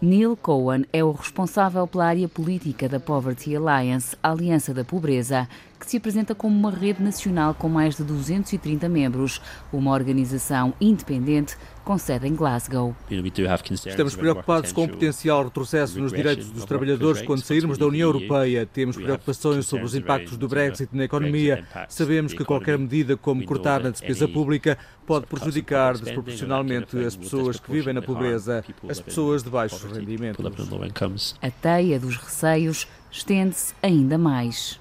Neil 0.00 0.36
Cohen 0.36 0.84
é 0.92 1.02
o 1.02 1.12
responsável 1.12 1.86
pela 1.86 2.06
área 2.06 2.28
política 2.28 2.88
da 2.88 3.00
Poverty 3.00 3.56
Alliance, 3.56 4.16
a 4.22 4.30
Aliança 4.30 4.72
da 4.72 4.84
Pobreza, 4.84 5.48
que 5.78 5.88
se 5.88 5.96
apresenta 5.96 6.34
como 6.34 6.56
uma 6.56 6.70
rede 6.70 7.02
nacional 7.02 7.54
com 7.54 7.68
mais 7.68 7.96
de 7.96 8.04
230 8.04 8.88
membros, 8.88 9.40
uma 9.72 9.92
organização 9.92 10.72
independente 10.80 11.56
com 11.84 11.96
sede 11.96 12.26
em 12.26 12.34
Glasgow. 12.34 12.96
Estamos 13.08 14.16
preocupados 14.16 14.72
com 14.72 14.84
o 14.84 14.88
potencial 14.88 15.44
retrocesso 15.44 16.00
nos 16.00 16.12
direitos 16.12 16.50
dos 16.50 16.64
trabalhadores 16.64 17.22
quando 17.22 17.42
sairmos 17.42 17.78
da 17.78 17.86
União 17.86 18.08
Europeia. 18.08 18.66
Temos 18.66 18.96
preocupações 18.96 19.66
sobre 19.66 19.84
os 19.84 19.94
impactos 19.94 20.36
do 20.36 20.48
Brexit 20.48 20.88
na 20.92 21.04
economia. 21.04 21.64
Sabemos 21.88 22.34
que 22.34 22.44
qualquer 22.44 22.76
medida, 22.76 23.16
como 23.16 23.44
cortar 23.44 23.84
na 23.84 23.90
despesa 23.90 24.26
pública, 24.26 24.76
pode 25.06 25.26
prejudicar 25.26 25.96
desproporcionalmente 25.96 26.98
as 26.98 27.14
pessoas 27.14 27.60
que 27.60 27.70
vivem 27.70 27.94
na 27.94 28.02
pobreza, 28.02 28.64
as 28.88 29.00
pessoas 29.00 29.44
de 29.44 29.50
baixos 29.50 29.84
rendimentos. 29.84 31.36
A 31.40 31.50
teia 31.50 32.00
dos 32.00 32.16
receios 32.16 32.88
estende-se 33.16 33.74
ainda 33.82 34.18
mais. 34.18 34.78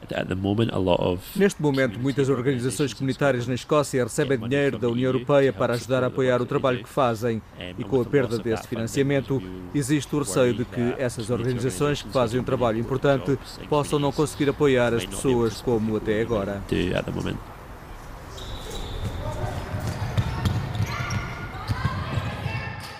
Neste 1.35 1.61
momento, 1.61 1.99
muitas 1.99 2.29
organizações 2.29 2.93
comunitárias 2.93 3.47
na 3.47 3.53
Escócia 3.53 4.03
recebem 4.03 4.37
dinheiro 4.39 4.77
da 4.77 4.89
União 4.89 5.11
Europeia 5.11 5.53
para 5.53 5.73
ajudar 5.73 6.03
a 6.03 6.07
apoiar 6.07 6.41
o 6.41 6.45
trabalho 6.45 6.83
que 6.83 6.89
fazem 6.89 7.41
e 7.77 7.83
com 7.83 8.01
a 8.01 8.05
perda 8.05 8.37
desse 8.37 8.67
financiamento, 8.67 9.41
existe 9.73 10.15
o 10.15 10.19
receio 10.19 10.53
de 10.53 10.65
que 10.65 10.95
essas 10.97 11.29
organizações 11.29 12.01
que 12.01 12.09
fazem 12.09 12.39
um 12.39 12.43
trabalho 12.43 12.79
importante 12.79 13.37
possam 13.69 13.99
não 13.99 14.11
conseguir 14.11 14.49
apoiar 14.49 14.93
as 14.93 15.05
pessoas 15.05 15.61
como 15.61 15.95
até 15.97 16.21
agora. 16.21 16.61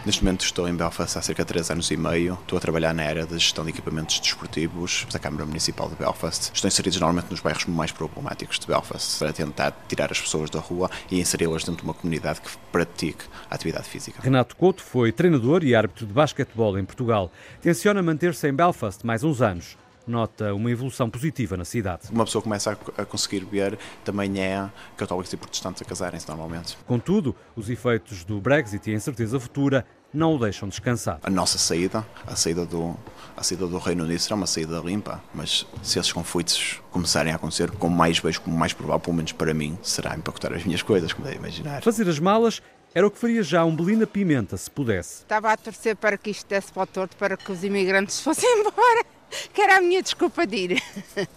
Neste 0.06 0.24
momento 0.24 0.46
estou 0.46 0.70
em 0.70 0.76
Belfast 0.76 1.18
há 1.18 1.22
cerca 1.24 1.44
de 1.44 1.48
3 1.48 1.72
anos 1.72 1.90
e 1.90 1.98
meio. 1.98 2.38
Estou 2.40 2.60
a 2.60 2.62
trabalhar 2.62 2.94
na 2.94 3.02
área 3.02 3.26
da 3.26 3.40
gestão 3.40 3.64
de 3.64 3.72
equipamentos 3.72 4.20
desportivos 4.20 5.08
da 5.12 5.18
Câmara 5.18 5.48
Municipal 5.48 5.90
de 5.90 5.96
Belfast. 5.96 6.52
Estou 6.54 6.68
inserido 6.68 7.00
normalmente 7.00 7.32
nos 7.32 7.40
bairros 7.40 7.66
mais 7.66 7.92
problemáticos 7.92 8.60
de 8.60 8.68
Belfast 8.68 9.18
para 9.18 9.34
tentar 9.34 9.72
tirar 9.88 10.12
as 10.12 10.22
pessoas 10.22 10.52
da 10.52 10.60
rua 10.60 10.92
e 11.10 11.20
inseri-las 11.20 11.64
dentro 11.64 11.82
de 11.82 11.88
uma 11.88 11.96
comunidade 11.96 12.40
que 12.40 12.56
pratique 12.72 13.26
a 13.50 13.56
atividade 13.56 13.90
física. 13.90 14.22
Renato 14.22 14.56
Couto 14.56 14.84
foi 14.84 15.12
treinador 15.12 15.64
e 15.64 15.74
árbitro 15.74 16.06
de 16.06 16.14
basquetebol 16.14 16.78
em 16.78 16.86
Portugal. 16.86 17.32
Tenciona 17.60 18.04
manter-se 18.04 18.48
em 18.48 18.54
Belfast 18.54 19.04
mais 19.04 19.24
uns 19.24 19.42
anos 19.42 19.76
nota 20.08 20.54
uma 20.54 20.70
evolução 20.70 21.10
positiva 21.10 21.58
na 21.58 21.66
cidade. 21.66 22.04
Uma 22.12 22.26
pessoa 22.26 22.42
começa 22.42 22.78
a 22.98 23.06
conseguir 23.06 23.44
ver 23.46 23.78
também 24.04 24.40
é 24.40 24.70
católicos 24.96 25.32
e 25.34 25.38
protestantes 25.38 25.82
a 25.82 25.86
casarem-se 25.86 26.28
normalmente. 26.28 26.78
Contudo, 26.86 27.36
os 27.56 27.70
efeitos 27.70 28.24
do 28.24 28.40
Brexit 28.40 28.90
e 28.90 28.94
a 28.94 28.96
incerteza 28.96 29.40
futura 29.40 29.86
não 30.16 30.36
o 30.36 30.40
deixam 30.40 30.68
descansar. 30.68 31.20
A 31.24 31.30
nossa 31.30 31.58
saída, 31.58 32.06
a 32.26 32.36
saída 32.36 32.66
do, 32.66 32.96
a 33.36 33.44
saída 33.44 33.68
do 33.68 33.78
Reino 33.78 34.04
Unido 34.04 34.20
será 34.20 34.36
uma 34.36 34.48
saída 34.48 34.80
limpa, 34.80 35.22
mas 35.34 35.66
se 35.84 36.00
esses 36.00 36.12
conflitos 36.12 36.82
começarem 36.92 37.32
a 37.34 37.36
acontecer, 37.36 37.70
como 37.72 37.96
mais 37.96 38.20
vejo 38.20 38.42
como 38.42 38.58
mais 38.58 38.74
provável, 38.74 39.00
pelo 39.00 39.16
menos 39.16 39.32
para 39.32 39.54
mim, 39.54 39.78
será 39.84 40.16
empacotar 40.16 40.54
as 40.54 40.64
minhas 40.64 40.82
coisas, 40.82 41.14
como 41.14 41.26
deve 41.26 41.38
imaginar. 41.38 41.82
Fazer 41.82 42.08
as 42.08 42.20
malas 42.20 42.62
era 42.94 43.06
o 43.06 43.12
que 43.12 43.18
faria 43.18 43.44
já 43.44 43.66
um 43.66 43.76
Belina 43.76 44.08
Pimenta, 44.08 44.56
se 44.56 44.72
pudesse. 44.72 45.24
Estava 45.24 45.52
a 45.52 45.58
torcer 45.58 45.98
para 45.98 46.18
que 46.18 46.30
isto 46.30 46.48
desse 46.48 46.72
para 46.72 46.84
o 46.84 46.88
torto, 46.88 47.18
para 47.18 47.36
que 47.36 47.52
os 47.52 47.64
imigrantes 47.64 48.20
fossem 48.24 48.50
embora 48.62 49.06
que 49.54 49.62
era 49.62 49.78
a 49.78 49.82
minha 49.82 50.02
desculpa 50.02 50.46
de 50.48 50.56
ir. 50.56 50.84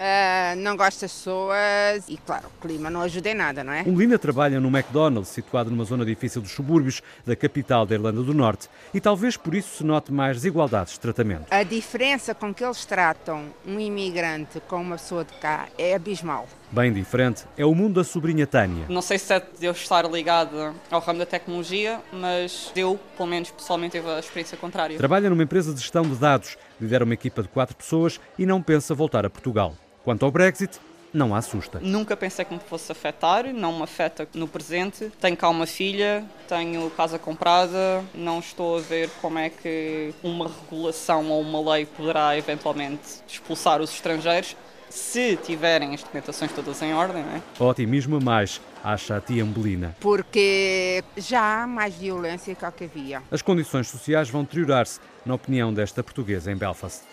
Uh, 0.00 0.56
não 0.56 0.78
gosto 0.78 1.02
das 1.02 1.12
pessoas 1.12 2.08
e, 2.08 2.16
claro, 2.16 2.46
o 2.46 2.66
clima 2.66 2.88
não 2.88 3.02
ajuda 3.02 3.28
em 3.28 3.34
nada, 3.34 3.62
não 3.62 3.70
é? 3.70 3.82
Um 3.86 3.94
Lina 3.94 4.18
trabalha 4.18 4.58
no 4.58 4.68
McDonald's, 4.68 5.28
situado 5.28 5.70
numa 5.70 5.84
zona 5.84 6.06
difícil 6.06 6.40
dos 6.40 6.52
subúrbios 6.52 7.02
da 7.26 7.36
capital 7.36 7.84
da 7.84 7.96
Irlanda 7.96 8.22
do 8.22 8.32
Norte, 8.32 8.70
e 8.94 9.00
talvez 9.00 9.36
por 9.36 9.54
isso 9.54 9.76
se 9.76 9.84
note 9.84 10.10
mais 10.10 10.36
desigualdades 10.36 10.94
de 10.94 11.00
tratamento. 11.00 11.44
A 11.50 11.62
diferença 11.62 12.34
com 12.34 12.54
que 12.54 12.64
eles 12.64 12.82
tratam 12.86 13.44
um 13.66 13.78
imigrante 13.78 14.58
com 14.60 14.80
uma 14.80 14.96
pessoa 14.96 15.22
de 15.22 15.34
cá 15.34 15.68
é 15.76 15.94
abismal. 15.94 16.48
Bem 16.72 16.90
diferente 16.90 17.44
é 17.58 17.66
o 17.66 17.74
mundo 17.74 17.96
da 17.96 18.04
sobrinha 18.04 18.46
Tânia. 18.46 18.86
Não 18.88 19.02
sei 19.02 19.18
se 19.18 19.34
é 19.34 19.40
de 19.40 19.66
eu 19.66 19.72
estar 19.72 20.10
ligada 20.10 20.72
ao 20.90 21.00
ramo 21.00 21.18
da 21.18 21.26
tecnologia, 21.26 22.00
mas 22.10 22.72
eu, 22.74 22.98
pelo 23.18 23.28
menos 23.28 23.50
pessoalmente, 23.50 23.98
tive 23.98 24.08
a 24.08 24.18
experiência 24.18 24.56
contrária. 24.56 24.96
Trabalha 24.96 25.28
numa 25.28 25.42
empresa 25.42 25.74
de 25.74 25.80
gestão 25.80 26.04
de 26.04 26.14
dados, 26.14 26.56
lidera 26.80 27.04
uma 27.04 27.12
equipa 27.12 27.42
de 27.42 27.48
quatro 27.48 27.76
pessoas 27.76 28.18
e 28.38 28.46
não 28.46 28.62
pensa 28.62 28.94
voltar 28.94 29.26
a 29.26 29.30
Portugal. 29.30 29.74
Quanto 30.10 30.24
ao 30.24 30.32
Brexit, 30.32 30.80
não 31.14 31.32
a 31.32 31.38
assusta. 31.38 31.78
Nunca 31.80 32.16
pensei 32.16 32.44
que 32.44 32.52
me 32.52 32.58
fosse 32.58 32.90
afetar, 32.90 33.44
não 33.54 33.76
me 33.76 33.84
afeta 33.84 34.26
no 34.34 34.48
presente. 34.48 35.08
Tenho 35.20 35.36
cá 35.36 35.48
uma 35.48 35.66
filha, 35.66 36.24
tenho 36.48 36.90
casa 36.90 37.16
comprada, 37.16 38.02
não 38.12 38.40
estou 38.40 38.78
a 38.78 38.80
ver 38.80 39.08
como 39.22 39.38
é 39.38 39.50
que 39.50 40.12
uma 40.20 40.48
regulação 40.48 41.30
ou 41.30 41.40
uma 41.42 41.74
lei 41.74 41.86
poderá 41.86 42.36
eventualmente 42.36 43.22
expulsar 43.28 43.80
os 43.80 43.94
estrangeiros. 43.94 44.56
Se 44.88 45.36
tiverem 45.36 45.94
as 45.94 46.02
documentações 46.02 46.50
todas 46.50 46.82
em 46.82 46.92
ordem, 46.92 47.22
não 47.22 47.36
é? 47.36 47.42
Otimismo 47.62 48.16
a 48.16 48.20
mais, 48.20 48.60
acha 48.82 49.16
a 49.16 49.20
tia 49.20 49.44
Ambelina. 49.44 49.94
Porque 50.00 51.04
já 51.16 51.62
há 51.62 51.66
mais 51.68 51.94
violência 51.94 52.52
que 52.52 52.64
a 52.64 52.72
que 52.72 52.82
havia. 52.82 53.22
As 53.30 53.42
condições 53.42 53.86
sociais 53.86 54.28
vão 54.28 54.42
deteriorar-se, 54.42 54.98
na 55.24 55.34
opinião 55.34 55.72
desta 55.72 56.02
portuguesa 56.02 56.50
em 56.50 56.56
Belfast. 56.56 57.04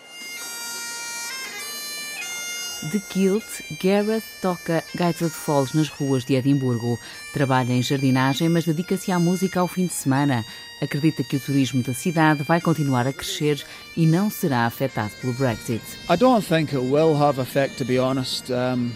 De 2.82 3.00
Kilt, 3.00 3.44
Gareth 3.82 4.22
toca 4.40 4.84
gaita 4.94 5.24
de 5.24 5.32
foles 5.32 5.72
nas 5.72 5.88
ruas 5.88 6.24
de 6.24 6.34
Edimburgo. 6.34 6.96
Trabalha 7.32 7.72
em 7.72 7.82
jardinagem, 7.82 8.48
mas 8.48 8.64
dedica-se 8.64 9.10
à 9.10 9.18
música 9.18 9.58
ao 9.58 9.66
fim 9.66 9.86
de 9.86 9.92
semana. 9.92 10.44
Acredita 10.80 11.24
que 11.24 11.36
o 11.36 11.40
turismo 11.40 11.82
da 11.82 11.92
cidade 11.92 12.44
vai 12.44 12.60
continuar 12.60 13.04
a 13.08 13.12
crescer 13.12 13.64
e 13.96 14.06
não 14.06 14.30
será 14.30 14.64
afetado 14.64 15.10
pelo 15.20 15.32
Brexit. 15.32 15.82
I 16.08 16.16
don't 16.16 16.46
think 16.46 16.72
it 16.72 16.84
will 16.84 17.20
have 17.20 17.40
effect, 17.40 17.76
to 17.78 17.84
be 17.84 17.98
honest. 17.98 18.48
Um, 18.48 18.92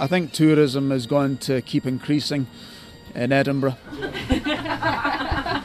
I 0.00 0.08
think 0.08 0.32
tourism 0.32 0.90
is 0.90 1.04
going 1.04 1.36
to 1.46 1.60
keep 1.60 1.86
increasing 1.86 2.46
in 3.14 3.32
Edinburgh. 3.32 3.76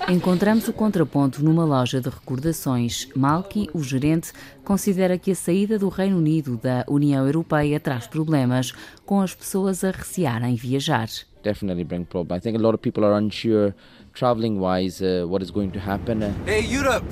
Encontramos 0.10 0.68
o 0.68 0.74
contraponto 0.74 1.44
numa 1.44 1.64
loja 1.64 2.02
de 2.02 2.10
recordações. 2.10 3.08
Malky, 3.16 3.70
o 3.74 3.82
gerente, 3.82 4.32
considera 4.64 5.18
que 5.18 5.32
a 5.32 5.36
saída 5.36 5.78
do 5.78 5.90
Reino 5.90 6.18
Unido 6.18 6.58
da 6.58 6.84
União 6.88 7.26
Europeia 7.26 7.80
traz 7.80 8.08
problemas, 8.08 8.74
com 9.06 9.22
as 9.22 9.34
pessoas 9.34 9.84
a 9.84 9.92
recearem 9.92 10.56
viajar. 10.56 11.08
Definitely 11.44 11.84
bring 11.84 12.04
problem. 12.04 12.38
I 12.38 12.42
think 12.42 12.58
a 12.58 12.62
lot 12.62 12.76
of 12.76 12.82
people 12.82 13.06
are 13.06 13.18
unsure 13.18 13.74
traveling 14.14 14.60
wise 14.60 15.02
uh, 15.02 15.28
what 15.28 15.44
is 15.44 15.52
going 15.52 15.70
to 15.72 15.80
happen. 15.80 16.20
Hey 16.46 16.62
Europe, 16.62 17.06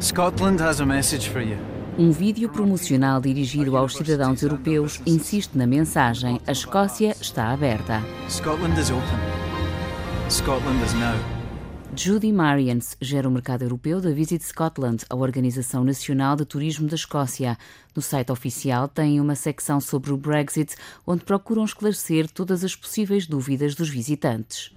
Scotland 0.00 0.60
has 0.60 0.80
a 0.80 0.86
message 0.86 1.28
for 1.28 1.42
you. 1.42 1.56
Um 1.96 2.10
vídeo 2.10 2.48
promocional 2.48 3.20
dirigido 3.20 3.76
aos 3.76 3.94
cidadãos 3.94 4.42
europeus 4.42 5.00
insiste 5.06 5.56
na 5.56 5.66
mensagem: 5.66 6.40
a 6.46 6.52
Escócia 6.52 7.16
está 7.20 7.52
aberta. 7.52 8.02
Scotland 8.28 8.78
is 8.78 8.90
open. 8.90 9.18
Scotland 10.28 10.84
is 10.84 10.92
now. 10.94 11.43
Judy 11.96 12.32
Marians 12.32 12.96
gera 13.00 13.28
o 13.28 13.30
mercado 13.30 13.62
europeu 13.62 14.00
da 14.00 14.10
Visit 14.10 14.42
Scotland, 14.44 15.04
a 15.08 15.14
Organização 15.14 15.84
Nacional 15.84 16.34
de 16.34 16.44
Turismo 16.44 16.88
da 16.88 16.96
Escócia. 16.96 17.56
No 17.94 18.02
site 18.02 18.32
oficial 18.32 18.88
tem 18.88 19.20
uma 19.20 19.36
secção 19.36 19.80
sobre 19.80 20.12
o 20.12 20.16
Brexit, 20.16 20.74
onde 21.06 21.24
procuram 21.24 21.64
esclarecer 21.64 22.28
todas 22.28 22.64
as 22.64 22.74
possíveis 22.74 23.26
dúvidas 23.26 23.76
dos 23.76 23.88
visitantes. 23.88 24.72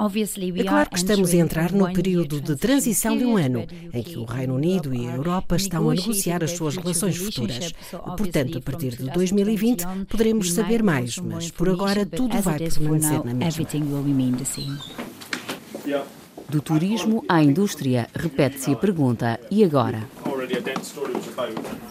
É 0.56 0.64
claro 0.64 0.90
que 0.90 0.98
estamos 0.98 1.34
a 1.34 1.38
entrar 1.38 1.72
no 1.72 1.92
período 1.92 2.40
de 2.40 2.56
transição 2.56 3.18
de 3.18 3.26
um 3.26 3.36
ano, 3.36 3.66
em 3.94 4.04
que 4.04 4.18
o 4.18 4.24
Reino 4.24 4.56
Unido 4.56 4.94
e 4.94 5.08
a 5.08 5.16
Europa 5.16 5.56
estão 5.56 5.90
a 5.90 5.96
negociar 5.96 6.44
as 6.44 6.52
suas 6.52 6.78
relações 6.78 7.18
futuras. 7.18 7.74
Portanto, 8.16 8.60
a 8.60 8.62
partir 8.62 8.96
de 8.96 9.10
2020 9.10 9.86
poderemos 10.08 10.54
saber 10.54 10.84
mais, 10.84 11.18
mas 11.18 11.50
por 11.50 11.68
agora 11.68 12.06
tudo 12.06 12.40
vai 12.42 12.60
permanecer 12.60 13.24
na 13.26 13.34
mesma. 13.34 13.68
Do 16.50 16.62
turismo 16.62 17.26
à 17.28 17.44
indústria, 17.44 18.08
repete-se 18.16 18.72
a 18.72 18.76
pergunta: 18.76 19.38
e 19.52 19.66
agora? 19.66 20.08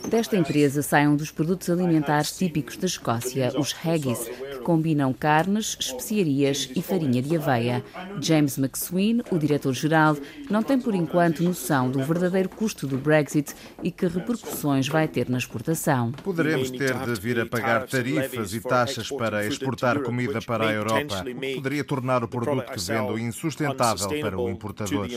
Desta 0.09 0.37
empresa 0.37 0.83
saem 0.83 1.09
um 1.09 1.17
dos 1.17 1.31
produtos 1.31 1.69
alimentares 1.69 2.33
típicos 2.33 2.79
da 2.79 2.87
Escócia, 2.87 3.53
os 3.59 3.75
haggis, 3.85 4.31
combinam 4.67 5.13
carnes, 5.13 5.77
especiarias 5.79 6.69
e 6.75 6.83
farinha 6.83 7.23
de 7.23 7.37
aveia. 7.37 7.85
James 8.21 8.59
McSween, 8.59 9.23
o 9.31 9.39
diretor-geral, 9.39 10.17
não 10.51 10.61
tem 10.61 10.77
por 10.77 10.93
enquanto 10.93 11.45
noção 11.45 11.89
do 11.89 12.03
verdadeiro 12.03 12.49
custo 12.49 12.85
do 12.85 12.99
Brexit 12.99 13.55
e 13.81 13.93
que 13.93 14.09
repercussões 14.09 14.89
vai 14.89 15.07
ter 15.07 15.31
na 15.31 15.39
exportação. 15.39 16.11
Poderemos 16.11 16.69
ter 16.73 16.99
de 16.99 17.21
vir 17.21 17.39
a 17.39 17.47
pagar 17.47 17.87
tarifas 17.87 18.55
e 18.55 18.61
taxas 18.61 19.09
para 19.09 19.47
exportar 19.47 20.03
comida 20.03 20.43
para 20.43 20.69
a 20.69 20.73
Europa, 20.73 21.21
o 21.21 21.25
que 21.25 21.55
poderia 21.55 21.85
tornar 21.85 22.25
o 22.25 22.29
produto 22.29 22.65
que 22.65 22.81
vendo 22.81 23.17
insustentável 23.21 24.21
para 24.21 24.37
o 24.37 24.51
importador. 24.51 25.09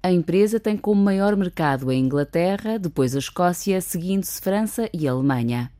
A 0.00 0.12
empresa 0.12 0.60
tem 0.60 0.76
como 0.76 1.02
maior 1.02 1.34
mercado 1.34 1.90
a 1.90 1.94
Inglaterra, 1.94 2.78
depois 2.78 3.16
a 3.16 3.18
Escócia, 3.18 3.80
seguindo-se 3.80 4.40
França 4.40 4.88
e 4.94 5.08
Alemanha. 5.08 5.72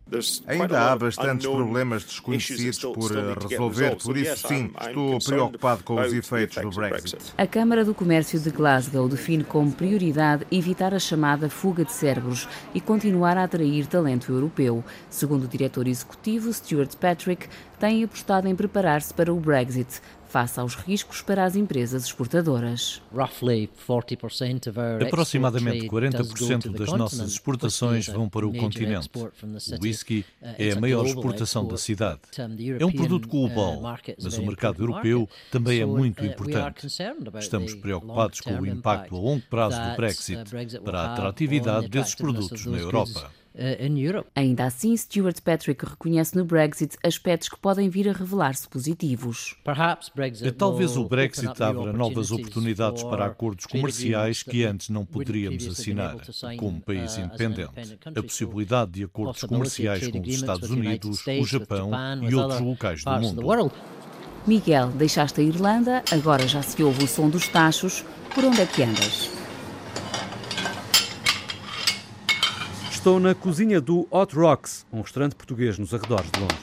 Ainda 0.47 0.93
há 0.93 0.97
bastantes 0.97 1.47
problemas 1.47 2.05
desconhecidos 2.05 2.79
por 2.79 3.13
resolver, 3.13 3.97
por 3.97 4.17
isso, 4.17 4.49
sim, 4.49 4.71
estou 4.81 5.19
preocupado 5.19 5.85
com 5.85 6.01
os 6.01 6.13
efeitos 6.13 6.61
do 6.63 6.71
Brexit. 6.71 7.33
A 7.39 7.47
Câmara 7.47 7.85
do 7.85 7.95
Comércio 7.95 8.39
de 8.41 8.51
Glasgow 8.51 9.09
define 9.09 9.45
como 9.45 9.71
prioridade 9.73 10.47
evitar 10.51 10.95
a 10.95 10.99
chamada 10.99 11.49
fuga 11.49 11.85
de 11.85 11.93
cérebros 11.93 12.49
e 12.75 12.81
continuar 12.81 13.37
a 13.37 13.45
atrair 13.45 13.87
talento 13.87 14.33
europeu. 14.33 14.85
Segundo 15.09 15.45
o 15.45 15.49
diretor 15.49 15.87
executivo, 15.87 16.53
Stuart 16.53 16.97
Patrick, 16.97 17.49
tem 17.81 18.05
apostado 18.05 18.47
em 18.47 18.55
preparar-se 18.55 19.13
para 19.15 19.33
o 19.33 19.41
Brexit, 19.41 20.03
face 20.29 20.61
aos 20.61 20.75
riscos 20.75 21.23
para 21.23 21.45
as 21.45 21.57
empresas 21.57 22.05
exportadoras. 22.05 23.03
Aproximadamente 25.07 25.89
40% 25.89 26.71
das 26.77 26.93
nossas 26.93 27.33
exportações 27.33 28.07
vão 28.07 28.29
para 28.29 28.47
o 28.47 28.53
continente. 28.53 29.11
O 29.17 29.83
whisky 29.83 30.25
é 30.41 30.73
a 30.73 30.81
maior 30.81 31.07
exportação 31.07 31.67
da 31.67 31.79
cidade. 31.79 32.21
É 32.79 32.85
um 32.85 32.93
produto 32.93 33.27
global, 33.27 33.81
mas 34.23 34.39
o 34.39 34.43
mercado 34.43 34.83
europeu 34.83 35.29
também 35.51 35.81
é 35.81 35.87
muito 35.87 36.25
importante. 36.25 36.87
Estamos 37.39 37.75
preocupados 37.75 38.41
com 38.41 38.53
o 38.53 38.67
impacto 38.67 39.17
a 39.17 39.19
longo 39.19 39.43
prazo 39.49 39.81
do 39.81 39.97
Brexit 39.97 40.45
para 40.85 41.01
a 41.01 41.15
atratividade 41.15 41.89
desses 41.89 42.15
produtos 42.15 42.67
na 42.67 42.77
Europa. 42.77 43.33
Ainda 44.35 44.65
assim, 44.65 44.97
Stuart 44.97 45.41
Patrick 45.43 45.85
reconhece 45.85 46.37
no 46.37 46.45
Brexit 46.45 46.97
aspectos 47.05 47.49
que 47.49 47.59
podem 47.59 47.89
vir 47.89 48.09
a 48.09 48.13
revelar-se 48.13 48.69
positivos. 48.69 49.57
Talvez 50.57 50.97
o 50.97 51.05
Brexit 51.05 51.61
abra 51.63 51.93
novas 51.93 52.31
oportunidades 52.31 53.03
para 53.03 53.27
acordos 53.27 53.67
comerciais 53.67 54.43
que 54.43 54.65
antes 54.65 54.89
não 54.89 55.05
poderíamos 55.05 55.67
assinar, 55.67 56.17
como 56.57 56.81
país 56.81 57.19
independente. 57.19 57.99
A 58.07 58.23
possibilidade 58.23 58.93
de 58.93 59.05
acordos 59.05 59.43
comerciais 59.43 60.07
com 60.09 60.21
os 60.21 60.29
Estados 60.29 60.71
Unidos, 60.71 61.27
o 61.27 61.45
Japão 61.45 61.91
e 62.23 62.35
outros 62.35 62.61
locais 62.61 63.05
do 63.05 63.11
mundo. 63.11 63.73
Miguel, 64.47 64.89
deixaste 64.89 65.41
a 65.41 65.45
Irlanda, 65.45 66.03
agora 66.11 66.49
já 66.49 66.63
se 66.63 66.83
ouve 66.83 67.05
o 67.05 67.09
som 67.09 67.29
dos 67.29 67.47
tachos. 67.49 68.05
Por 68.35 68.45
onde 68.45 68.63
é 68.63 68.67
que 68.67 68.83
andas? 68.83 69.40
Estou 73.01 73.19
na 73.19 73.35
cozinha 73.35 73.81
do 73.81 74.07
Hot 74.11 74.37
Rocks, 74.37 74.85
um 74.93 75.01
restaurante 75.01 75.35
português 75.35 75.79
nos 75.79 75.95
arredores 75.95 76.31
de 76.31 76.39
Londres. 76.39 76.61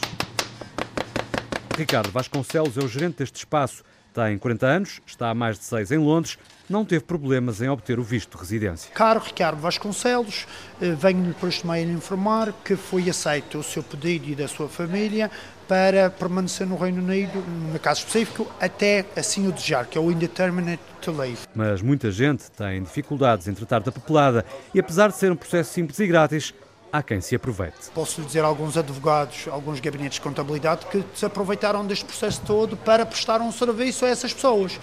Ricardo 1.75 2.11
Vasconcelos 2.11 2.77
é 2.77 2.79
o 2.79 2.87
gerente 2.87 3.17
deste 3.17 3.37
espaço. 3.37 3.83
Tem 4.13 4.37
40 4.37 4.67
anos, 4.67 5.01
está 5.07 5.31
há 5.31 5.33
mais 5.33 5.57
de 5.57 5.65
6 5.65 5.93
em 5.93 5.97
Londres, 5.97 6.37
não 6.69 6.85
teve 6.85 7.05
problemas 7.05 7.59
em 7.59 7.69
obter 7.69 7.97
o 7.97 8.03
visto 8.03 8.35
de 8.35 8.37
residência. 8.37 8.91
Caro 8.93 9.19
Ricardo 9.19 9.59
Vasconcelos, 9.59 10.45
eh, 10.79 10.91
venho-lhe 10.91 11.33
por 11.33 11.49
este 11.49 11.65
meio 11.65 11.89
informar 11.89 12.53
que 12.63 12.75
foi 12.75 13.09
aceito 13.09 13.57
o 13.57 13.63
seu 13.63 13.81
pedido 13.81 14.29
e 14.29 14.35
da 14.35 14.47
sua 14.47 14.69
família 14.69 15.31
para 15.67 16.09
permanecer 16.09 16.65
no 16.65 16.77
Reino 16.77 17.01
Unido, 17.01 17.43
no 17.71 17.79
caso 17.79 17.99
específico, 17.99 18.47
até 18.59 19.05
assim 19.15 19.47
o 19.47 19.51
desejar, 19.51 19.85
que 19.85 19.97
é 19.97 20.01
o 20.01 20.11
indeterminate 20.11 20.81
to 21.01 21.11
leave. 21.11 21.39
Mas 21.53 21.81
muita 21.81 22.09
gente 22.11 22.49
tem 22.51 22.81
dificuldades 22.81 23.47
em 23.47 23.53
tratar 23.53 23.79
da 23.79 23.91
papelada 23.91 24.45
e 24.73 24.79
apesar 24.79 25.09
de 25.09 25.17
ser 25.17 25.31
um 25.31 25.35
processo 25.35 25.73
simples 25.73 25.99
e 25.99 26.07
grátis, 26.07 26.53
há 26.91 27.03
quem 27.03 27.21
se 27.21 27.35
aproveite. 27.35 27.77
Posso 27.93 28.21
lhe 28.21 28.27
dizer 28.27 28.43
alguns 28.43 28.77
advogados, 28.77 29.47
alguns 29.49 29.79
gabinetes 29.79 30.15
de 30.15 30.21
contabilidade 30.21 30.85
que 30.85 31.03
se 31.13 31.25
aproveitaram 31.25 31.85
deste 31.85 32.05
processo 32.05 32.41
todo 32.45 32.77
para 32.77 33.05
prestar 33.05 33.41
um 33.41 33.51
serviço 33.51 34.05
a 34.05 34.09
essas 34.09 34.33
pessoas. 34.33 34.79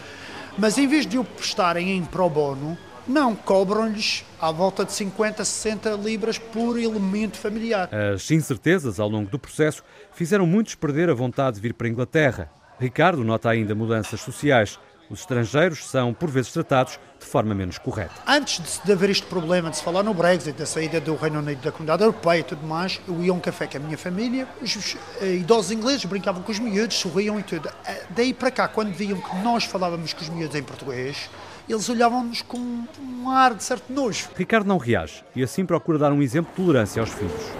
Mas 0.56 0.78
em 0.78 0.86
vez 0.86 1.06
de 1.06 1.18
o 1.18 1.24
prestarem 1.24 1.96
em 1.96 2.04
pro 2.04 2.28
bono, 2.28 2.78
não, 3.06 3.34
cobram-lhes 3.34 4.24
à 4.40 4.50
volta 4.50 4.84
de 4.84 4.92
50, 4.92 5.44
60 5.44 5.90
libras 5.92 6.38
por 6.38 6.78
elemento 6.78 7.36
familiar. 7.36 7.88
As 7.94 8.30
incertezas 8.30 8.98
ao 8.98 9.08
longo 9.08 9.30
do 9.30 9.38
processo 9.38 9.82
fizeram 10.12 10.46
muitos 10.46 10.74
perder 10.74 11.10
a 11.10 11.14
vontade 11.14 11.56
de 11.56 11.62
vir 11.62 11.74
para 11.74 11.86
a 11.86 11.90
Inglaterra. 11.90 12.50
Ricardo 12.78 13.22
nota 13.22 13.50
ainda 13.50 13.74
mudanças 13.74 14.20
sociais. 14.20 14.78
Os 15.10 15.20
estrangeiros 15.20 15.86
são, 15.86 16.14
por 16.14 16.30
vezes, 16.30 16.50
tratados 16.50 16.98
de 17.20 17.26
forma 17.26 17.54
menos 17.54 17.76
correta. 17.76 18.14
Antes 18.26 18.80
de 18.82 18.90
haver 18.90 19.10
este 19.10 19.26
problema 19.26 19.68
de 19.68 19.76
se 19.76 19.82
falar 19.82 20.02
no 20.02 20.14
Brexit, 20.14 20.58
da 20.58 20.64
saída 20.64 20.98
do 20.98 21.14
Reino 21.14 21.40
Unido 21.40 21.60
da 21.60 21.70
Comunidade 21.70 22.02
Europeia 22.02 22.40
e 22.40 22.42
tudo 22.42 22.66
mais, 22.66 22.98
eu 23.06 23.22
ia 23.22 23.30
a 23.30 23.34
um 23.34 23.38
café 23.38 23.66
com 23.66 23.76
a 23.76 23.80
minha 23.80 23.98
família, 23.98 24.48
os 24.62 24.96
idosos 25.20 25.70
ingleses 25.70 26.06
brincavam 26.06 26.42
com 26.42 26.50
os 26.50 26.58
miúdos, 26.58 26.96
sorriam 26.96 27.38
e 27.38 27.42
tudo. 27.42 27.70
Daí 28.10 28.32
para 28.32 28.50
cá, 28.50 28.66
quando 28.66 28.94
viam 28.94 29.20
que 29.20 29.36
nós 29.36 29.64
falávamos 29.64 30.14
com 30.14 30.22
os 30.22 30.30
miúdos 30.30 30.56
em 30.56 30.62
português, 30.62 31.28
eles 31.68 31.88
olhavam-nos 31.88 32.42
com 32.42 32.58
um 32.58 33.30
ar 33.30 33.54
de 33.54 33.64
certo 33.64 33.92
nojo. 33.92 34.28
Ricardo 34.36 34.66
não 34.66 34.78
reage 34.78 35.24
e 35.34 35.42
assim 35.42 35.64
procura 35.64 35.98
dar 35.98 36.12
um 36.12 36.22
exemplo 36.22 36.50
de 36.50 36.56
tolerância 36.56 37.00
aos 37.00 37.10
filhos. 37.10 37.52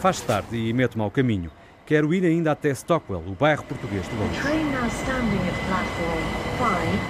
Faz 0.00 0.20
tarde 0.20 0.56
e 0.56 0.72
mete-me 0.72 1.02
ao 1.02 1.10
caminho. 1.10 1.50
Quero 1.86 2.14
ir 2.14 2.24
ainda 2.24 2.52
até 2.52 2.70
Stockwell, 2.70 3.22
o 3.26 3.34
bairro 3.34 3.62
português 3.64 4.08
de 4.08 4.16
Londres. 4.16 4.40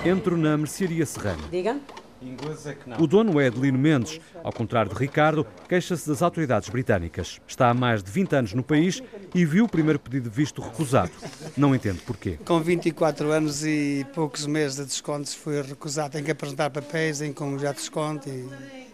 Entro 0.05 0.37
na 0.37 0.57
mercearia 0.57 1.07
serrana. 1.07 1.43
Diga. 1.51 1.79
O 2.99 3.07
dono 3.07 3.41
é 3.41 3.47
Adelino 3.47 3.79
Mendes. 3.79 4.21
Ao 4.43 4.53
contrário 4.53 4.93
de 4.93 4.99
Ricardo, 4.99 5.47
queixa-se 5.69 6.09
das 6.09 6.23
autoridades 6.23 6.69
britânicas. 6.69 7.41
Está 7.47 7.71
há 7.71 7.75
mais 7.75 8.03
de 8.03 8.11
20 8.11 8.33
anos 8.35 8.55
no 8.55 8.63
país 8.63 9.03
e 9.35 9.45
viu 9.45 9.65
o 9.65 9.69
primeiro 9.69 9.99
pedido 9.99 10.31
de 10.31 10.37
visto 10.37 10.63
recusado. 10.63 11.11
Não 11.57 11.75
entende 11.75 12.01
porquê. 12.01 12.39
Com 12.45 12.61
24 12.61 13.31
anos 13.31 13.65
e 13.65 14.07
poucos 14.15 14.47
meses 14.47 14.77
de 14.77 14.85
descontos 14.85 15.35
foi 15.35 15.63
recusado. 15.63 16.13
Tem 16.13 16.25
que 16.25 16.31
apresentar 16.31 16.71
papéis 16.71 17.21
em 17.21 17.33
como 17.33 17.59
já 17.59 17.73
desconto. 17.73 18.29
E... 18.29 18.49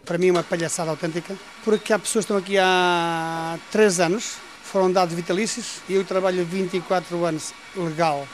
Para 0.05 0.19
mim 0.19 0.29
é 0.29 0.33
uma 0.33 0.43
palhaçada 0.43 0.91
autêntica, 0.91 1.37
porque 1.65 1.93
há 1.93 1.99
pessoas 1.99 2.25
que 2.25 2.33
estão 2.33 2.37
aqui 2.37 2.59
há 2.59 3.59
3 3.71 4.01
anos, 4.01 4.39
foram 4.63 4.91
dados 4.91 5.15
vitalícios 5.15 5.81
e 5.89 5.95
eu 5.95 6.05
trabalho 6.05 6.45
24 6.45 7.25
anos 7.25 7.53
legal 7.77 8.27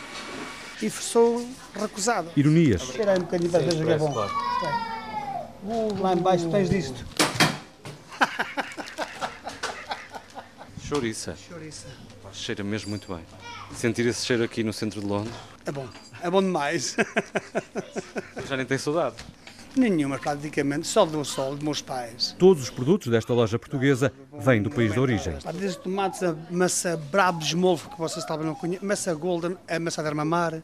e 0.82 0.90
sou 0.90 1.48
recusado. 1.74 2.30
Ironias. 2.36 2.82
Espera 2.82 3.12
aí 3.12 3.18
um 3.18 3.22
bocadinho 3.22 3.50
para 3.50 3.60
ver 3.60 3.84
que 3.84 3.90
é 3.90 3.98
bom. 3.98 4.14
Lá 6.00 6.12
embaixo 6.12 6.48
tens 6.50 6.70
disto. 6.70 7.04
Chouriça. 10.82 11.36
Chouriça. 11.48 11.86
Cheira 12.32 12.62
mesmo 12.62 12.90
muito 12.90 13.12
bem. 13.12 13.24
Sentir 13.74 14.06
esse 14.06 14.24
cheiro 14.24 14.44
aqui 14.44 14.62
no 14.62 14.72
centro 14.72 15.00
de 15.00 15.06
Londres. 15.06 15.34
É 15.64 15.72
bom. 15.72 15.88
É 16.22 16.30
bom 16.30 16.40
demais. 16.42 16.96
Já 18.46 18.56
nem 18.56 18.64
tem 18.64 18.78
saudade. 18.78 19.16
Nenhuma, 19.76 20.18
praticamente. 20.18 20.86
Só 20.86 21.04
do 21.04 21.24
sol 21.24 21.54
dos 21.54 21.62
meus 21.62 21.82
pais. 21.82 22.34
Todos 22.38 22.62
os 22.62 22.70
produtos 22.70 23.08
desta 23.08 23.32
loja 23.32 23.58
portuguesa 23.58 24.12
vêm 24.32 24.62
do 24.62 24.70
país 24.70 24.92
de 24.92 24.98
origem. 24.98 25.36
Desde 25.54 25.78
tomates, 25.78 26.22
a 26.22 26.34
massa 26.50 26.96
brabo 26.96 27.40
de 27.40 27.46
esmolfo, 27.46 27.90
que 27.90 27.98
vocês 27.98 28.24
estavam 28.24 28.46
não 28.46 28.54
conhecem, 28.54 28.86
massa 28.86 29.14
golden, 29.14 29.56
a 29.68 29.78
massa 29.78 30.02
de 30.02 30.08
armamar. 30.08 30.62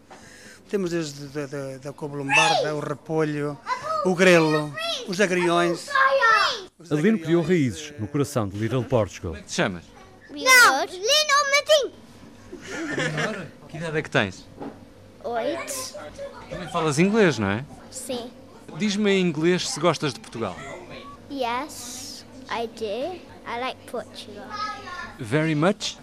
Temos 0.70 0.90
desde 0.90 1.27
da, 1.27 1.46
da, 1.46 1.77
da 1.79 1.92
couve 1.92 2.16
lombarda, 2.16 2.75
o 2.75 2.81
repolho, 2.81 3.59
o 4.07 4.14
grelo, 4.14 4.75
Os 5.07 5.20
agriões. 5.20 5.88
Adelino 6.90 7.18
criou 7.18 7.42
raízes 7.42 7.92
no 7.98 8.09
coração 8.09 8.48
de 8.48 8.57
Little 8.57 8.83
Portugal. 8.85 9.33
Como 9.33 9.37
é 9.37 9.42
que 9.42 9.48
te 9.48 9.55
chamas? 9.55 9.85
Não, 10.31 10.85
Lino. 10.87 11.33
Leonora, 12.96 13.53
que 13.68 13.77
idade 13.77 13.98
é 13.98 14.03
que 14.03 14.11
tens? 14.11 14.46
Oito. 15.25 15.94
Também 16.51 16.68
falas 16.68 16.98
inglês, 16.98 17.38
não 17.38 17.51
é? 17.51 17.64
Sim. 17.90 18.31
Diz-me 18.79 19.11
em 19.11 19.21
inglês 19.21 19.69
se 19.69 19.79
gostas 19.79 20.13
de 20.15 20.21
Portugal. 20.21 20.57
Yes, 21.31 22.25
I 22.51 22.67
do. 22.67 23.21
I 23.45 23.61
like 23.61 23.91
Portugal. 23.91 24.47
Very 25.19 25.55
much? 25.55 25.99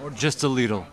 Or 0.00 0.12
just 0.16 0.44
a 0.44 0.48
little? 0.48 0.84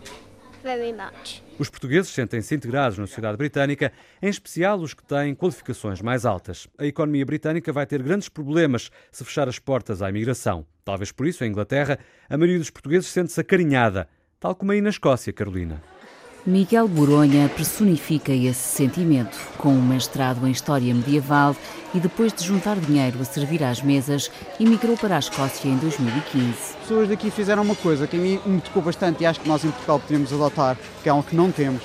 Very 0.62 0.92
much. 0.92 1.42
Os 1.58 1.68
portugueses 1.68 2.12
sentem-se 2.12 2.54
integrados 2.54 2.98
na 2.98 3.06
sociedade 3.06 3.36
britânica, 3.36 3.92
em 4.22 4.28
especial 4.28 4.78
os 4.78 4.94
que 4.94 5.02
têm 5.02 5.34
qualificações 5.34 6.00
mais 6.00 6.24
altas. 6.24 6.68
A 6.78 6.86
economia 6.86 7.26
britânica 7.26 7.72
vai 7.72 7.86
ter 7.86 8.02
grandes 8.02 8.28
problemas 8.28 8.90
se 9.10 9.24
fechar 9.24 9.48
as 9.48 9.58
portas 9.58 10.02
à 10.02 10.08
imigração. 10.08 10.64
Talvez 10.84 11.10
por 11.10 11.26
isso, 11.26 11.44
em 11.44 11.48
Inglaterra, 11.48 11.98
a 12.28 12.36
maioria 12.36 12.58
dos 12.58 12.70
portugueses 12.70 13.08
sente-se 13.08 13.40
acarinhada, 13.40 14.08
tal 14.38 14.54
como 14.54 14.72
aí 14.72 14.80
na 14.80 14.90
Escócia, 14.90 15.32
Carolina. 15.32 15.82
Miguel 16.46 16.88
Boronha 16.88 17.48
personifica 17.48 18.32
esse 18.32 18.76
sentimento. 18.76 19.36
Com 19.58 19.70
um 19.70 19.82
mestrado 19.82 20.46
em 20.46 20.50
História 20.50 20.94
Medieval 20.94 21.54
e 21.92 22.00
depois 22.00 22.32
de 22.32 22.44
juntar 22.44 22.76
dinheiro 22.76 23.20
a 23.20 23.24
servir 23.24 23.62
às 23.62 23.82
mesas, 23.82 24.30
emigrou 24.58 24.96
para 24.96 25.16
a 25.16 25.18
Escócia 25.18 25.68
em 25.68 25.76
2015. 25.76 26.48
As 26.48 26.76
pessoas 26.76 27.08
daqui 27.08 27.30
fizeram 27.30 27.62
uma 27.62 27.74
coisa 27.74 28.06
que 28.06 28.16
a 28.16 28.20
mim 28.20 28.40
me 28.46 28.60
tocou 28.60 28.82
bastante 28.82 29.22
e 29.22 29.26
acho 29.26 29.40
que 29.40 29.48
nós 29.48 29.64
em 29.64 29.70
Portugal 29.70 30.00
podemos 30.00 30.32
adotar, 30.32 30.76
que 31.02 31.08
é 31.08 31.12
algo 31.12 31.24
que 31.24 31.36
não 31.36 31.50
temos, 31.50 31.82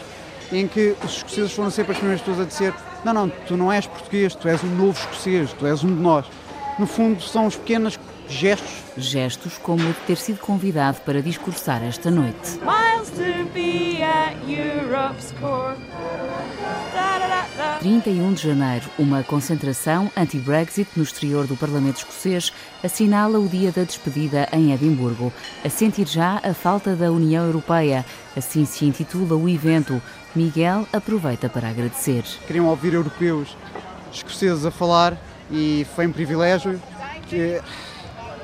em 0.52 0.68
que 0.68 0.96
os 1.04 1.18
escoceses 1.18 1.52
foram 1.52 1.72
sempre 1.72 1.94
as 1.94 1.98
primeiras 1.98 2.22
pessoas 2.24 2.46
a 2.46 2.50
dizer 2.50 2.74
não, 3.04 3.14
não, 3.14 3.30
tu 3.30 3.58
não 3.58 3.72
és 3.72 3.86
português, 3.86 4.34
tu 4.36 4.48
és 4.48 4.64
um 4.64 4.70
novo 4.76 4.98
escocês, 4.98 5.52
tu 5.54 5.66
és 5.66 5.84
um 5.84 5.94
de 5.94 6.02
nós. 6.02 6.26
No 6.80 6.88
fundo, 6.88 7.22
são 7.22 7.48
as 7.48 7.56
pequenas 7.56 8.00
gestos. 8.34 8.84
Gestos 8.96 9.58
como 9.58 9.84
o 9.84 9.94
de 9.94 10.00
ter 10.02 10.18
sido 10.18 10.40
convidado 10.40 11.02
para 11.02 11.22
discursar 11.22 11.84
esta 11.84 12.12
noite. 12.12 12.60
31 17.80 18.34
de 18.34 18.42
janeiro, 18.42 18.86
uma 18.98 19.24
concentração 19.24 20.12
anti-Brexit 20.16 20.90
no 20.96 21.04
exterior 21.04 21.46
do 21.48 21.56
Parlamento 21.56 21.98
escocês 21.98 22.54
assinala 22.84 23.40
o 23.40 23.48
dia 23.48 23.72
da 23.72 23.84
despedida 23.84 24.48
em 24.52 24.74
Edimburgo, 24.74 25.34
a 25.66 25.70
sentir 25.70 26.08
já 26.08 26.40
a 26.44 26.54
falta 26.54 26.96
da 26.96 27.12
União 27.12 27.46
Europeia. 27.46 28.06
Assim 28.38 28.66
se 28.66 28.86
intitula 28.86 29.36
o 29.36 29.50
evento. 29.50 30.02
Miguel 30.36 30.88
aproveita 30.94 31.50
para 31.50 31.70
agradecer. 31.70 32.24
Queriam 32.48 32.68
ouvir 32.68 32.94
europeus 32.94 33.56
escoceses 34.12 34.66
a 34.66 34.72
falar 34.72 35.18
e 35.52 35.86
foi 35.96 36.08
um 36.08 36.12
privilégio. 36.12 36.82
Que 37.28 37.62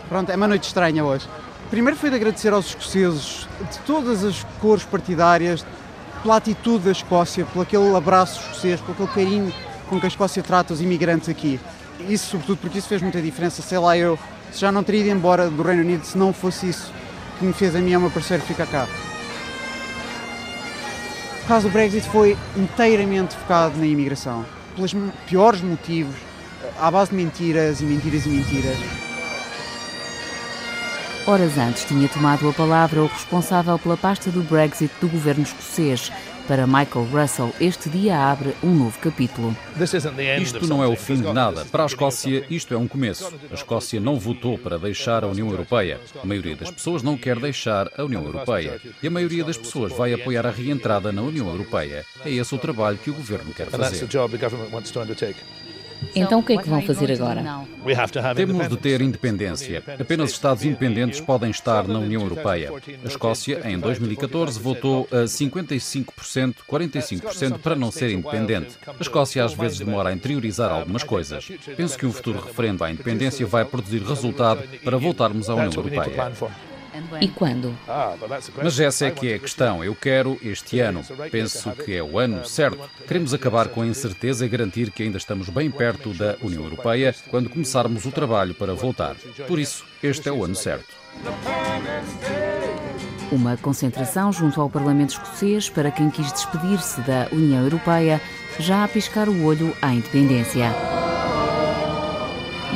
Pronto, 0.10 0.32
é 0.32 0.36
uma 0.36 0.48
noite 0.48 0.63
estranha 0.63 1.06
hoje. 1.06 1.30
Primeiro 1.69 1.95
foi 1.95 2.10
de 2.10 2.15
agradecer 2.15 2.52
aos 2.52 2.65
escoceses 2.65 3.48
de 3.72 3.78
todas 3.86 4.26
as 4.26 4.43
cores 4.60 4.84
partidárias, 4.84 5.63
pela 6.24 6.38
atitude 6.38 6.86
da 6.86 6.91
Escócia, 6.91 7.45
por 7.45 7.62
aquele 7.62 7.95
abraço 7.95 8.41
escocês, 8.41 8.82
por 8.82 8.91
aquele 8.93 9.08
carinho 9.08 9.54
com 9.88 10.00
que 10.00 10.06
a 10.08 10.10
Escócia 10.10 10.41
trata 10.41 10.74
os 10.74 10.82
imigrantes 10.82 11.30
aqui. 11.30 11.60
Isso, 12.08 12.32
sobretudo, 12.32 12.58
porque 12.58 12.80
isso 12.80 12.88
fez 12.88 13.02
muita 13.04 13.22
diferença. 13.22 13.62
Sei 13.62 13.78
lá, 13.78 13.95
eu 13.95 14.17
já 14.52 14.72
não 14.72 14.84
teria 14.84 15.02
ido 15.02 15.12
embora 15.12 15.48
do 15.48 15.62
Reino 15.62 15.84
Unido 15.84 16.04
se 16.04 16.17
não 16.17 16.34
fosse 16.34 16.69
isso 16.69 16.91
que 17.38 17.45
me 17.45 17.54
fez 17.54 17.76
a 17.76 17.80
mim 17.80 17.91
e 17.91 17.93
ao 17.93 18.02
meu 18.02 18.10
parceiro 18.10 18.41
ficar 18.43 18.65
cá. 18.65 18.88
O 21.43 21.48
caso 21.48 21.67
do 21.67 21.72
Brexit 21.72 22.08
foi 22.10 22.36
inteiramente 22.58 23.36
focado 23.36 23.78
na 23.78 23.86
imigração, 23.86 24.43
pelos 24.76 24.95
piores 25.28 25.62
motivos, 25.62 26.15
à 26.80 26.89
base 26.89 27.12
de 27.12 27.17
mentiras 27.17 27.80
e 27.80 27.86
mentiras 27.86 28.26
e 28.26 28.30
mentiras. 28.30 29.09
Horas 31.30 31.60
antes 31.60 31.86
tinha 31.86 32.10
tomado 32.10 32.50
a 32.50 32.54
palavra 32.54 33.04
o 33.04 33.06
responsável 33.06 33.78
pela 33.78 33.96
pasta 33.96 34.32
do 34.32 34.42
Brexit 34.42 34.92
do 35.00 35.08
governo 35.08 35.44
escocês. 35.44 36.12
Para 36.48 36.65
Michael 36.65 37.06
Russell, 37.13 37.54
este 37.62 37.88
dia 37.88 38.18
abre 38.18 38.56
um 38.63 38.74
novo 38.74 38.98
capítulo. 38.98 39.56
Isto 40.42 40.65
não 40.65 40.84
é 40.84 40.88
o 40.88 40.96
fim 40.96 41.22
de 41.22 41.32
nada. 41.32 41.65
Para 41.65 41.84
a 41.84 41.86
Escócia, 41.86 42.44
isto 42.50 42.74
é 42.74 42.78
um 42.78 42.88
começo. 42.88 43.32
A 43.52 43.54
Escócia 43.54 44.00
não 44.00 44.18
votou 44.18 44.58
para 44.58 44.80
deixar 44.80 45.24
a 45.24 45.28
União 45.28 45.48
Europeia. 45.48 46.02
A 46.20 46.26
maioria 46.26 46.56
das 46.56 46.72
pessoas 46.72 47.04
não 47.04 47.15
quer 47.15 47.38
deixar 47.38 47.92
a 47.96 48.04
União 48.04 48.24
Europeia. 48.24 48.82
E 49.04 49.06
a 49.06 49.12
maioria 49.12 49.44
das 49.44 49.56
pessoas 49.56 49.94
vai 49.94 50.12
apoiar 50.12 50.48
a 50.48 50.52
reentrada 50.52 51.12
na 51.12 51.22
União 51.22 51.48
Europeia. 51.48 52.04
É 52.26 52.32
esse 52.32 52.56
o 52.56 52.58
trabalho 52.58 52.98
que 52.98 53.12
o 53.12 53.13
governo 53.13 53.54
quer 53.54 53.68
fazer. 53.68 54.08
Então 56.15 56.39
o 56.39 56.43
que 56.43 56.53
é 56.53 56.57
que 56.57 56.69
vão 56.69 56.81
fazer 56.81 57.12
agora? 57.12 57.43
Temos 58.35 58.67
de 58.67 58.77
ter 58.77 59.01
independência. 59.01 59.83
Apenas 59.99 60.31
Estados 60.31 60.63
independentes 60.63 61.19
podem 61.19 61.51
estar 61.51 61.88
na 61.88 61.99
União 61.99 62.21
Europeia. 62.21 62.71
A 63.03 63.07
Escócia, 63.07 63.62
em 63.65 63.77
2014, 63.77 64.59
votou 64.59 65.07
a 65.12 65.25
55%, 65.25 66.55
45% 66.69 67.59
para 67.59 67.75
não 67.75 67.91
ser 67.91 68.12
independente. 68.12 68.77
A 68.88 69.01
Escócia 69.01 69.43
às 69.43 69.53
vezes 69.53 69.79
demora 69.79 70.09
a 70.09 70.13
interiorizar 70.13 70.71
algumas 70.71 71.03
coisas. 71.03 71.49
Penso 71.75 71.97
que 71.97 72.05
um 72.05 72.12
futuro 72.12 72.39
referendo 72.39 72.83
à 72.83 72.91
independência 72.91 73.45
vai 73.45 73.65
produzir 73.65 74.01
resultado 74.01 74.63
para 74.83 74.97
voltarmos 74.97 75.49
à 75.49 75.55
União 75.55 75.73
Europeia. 75.73 76.31
E 77.21 77.28
quando? 77.28 77.75
Mas 78.62 78.80
essa 78.80 79.06
é 79.06 79.12
que 79.12 79.32
é 79.32 79.36
a 79.36 79.39
questão. 79.39 79.84
Eu 79.84 79.95
quero 79.95 80.38
este 80.41 80.80
ano. 80.80 81.04
Penso 81.32 81.71
que 81.71 81.95
é 81.95 82.04
o 82.04 82.17
ano 82.19 82.45
certo. 82.45 82.89
Queremos 83.08 83.34
acabar 83.34 83.69
com 83.69 83.82
a 83.82 83.88
incerteza 83.88 84.45
e 84.45 84.49
garantir 84.49 84.91
que 84.91 85.04
ainda 85.04 85.17
estamos 85.17 85.49
bem 85.49 85.69
perto 85.69 86.13
da 86.13 86.36
União 86.41 86.63
Europeia 86.63 87.13
quando 87.30 87.49
começarmos 87.49 88.06
o 88.06 88.12
trabalho 88.12 88.54
para 88.54 88.73
voltar. 88.73 89.15
Por 89.47 89.60
isso, 89.60 89.86
este 90.02 90.30
é 90.30 90.32
o 90.32 90.43
ano 90.43 90.56
certo. 90.56 90.88
Uma 93.32 93.58
concentração 93.58 94.32
junto 94.34 94.60
ao 94.60 94.69
Parlamento 94.69 95.12
escocês 95.12 95.69
para 95.69 95.91
quem 95.91 96.10
quis 96.10 96.32
despedir-se 96.32 97.02
da 97.02 97.28
União 97.32 97.63
Europeia, 97.63 98.19
já 98.58 98.84
a 98.84 98.88
piscar 98.88 99.30
o 99.30 99.45
olho 99.45 99.75
à 99.82 99.93
independência. 99.93 100.73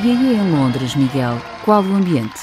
E 0.03 0.11
aí 0.11 0.35
em 0.35 0.51
Londres, 0.51 0.95
Miguel, 0.95 1.41
qual 1.63 1.81
o 1.81 1.95
ambiente? 1.95 2.41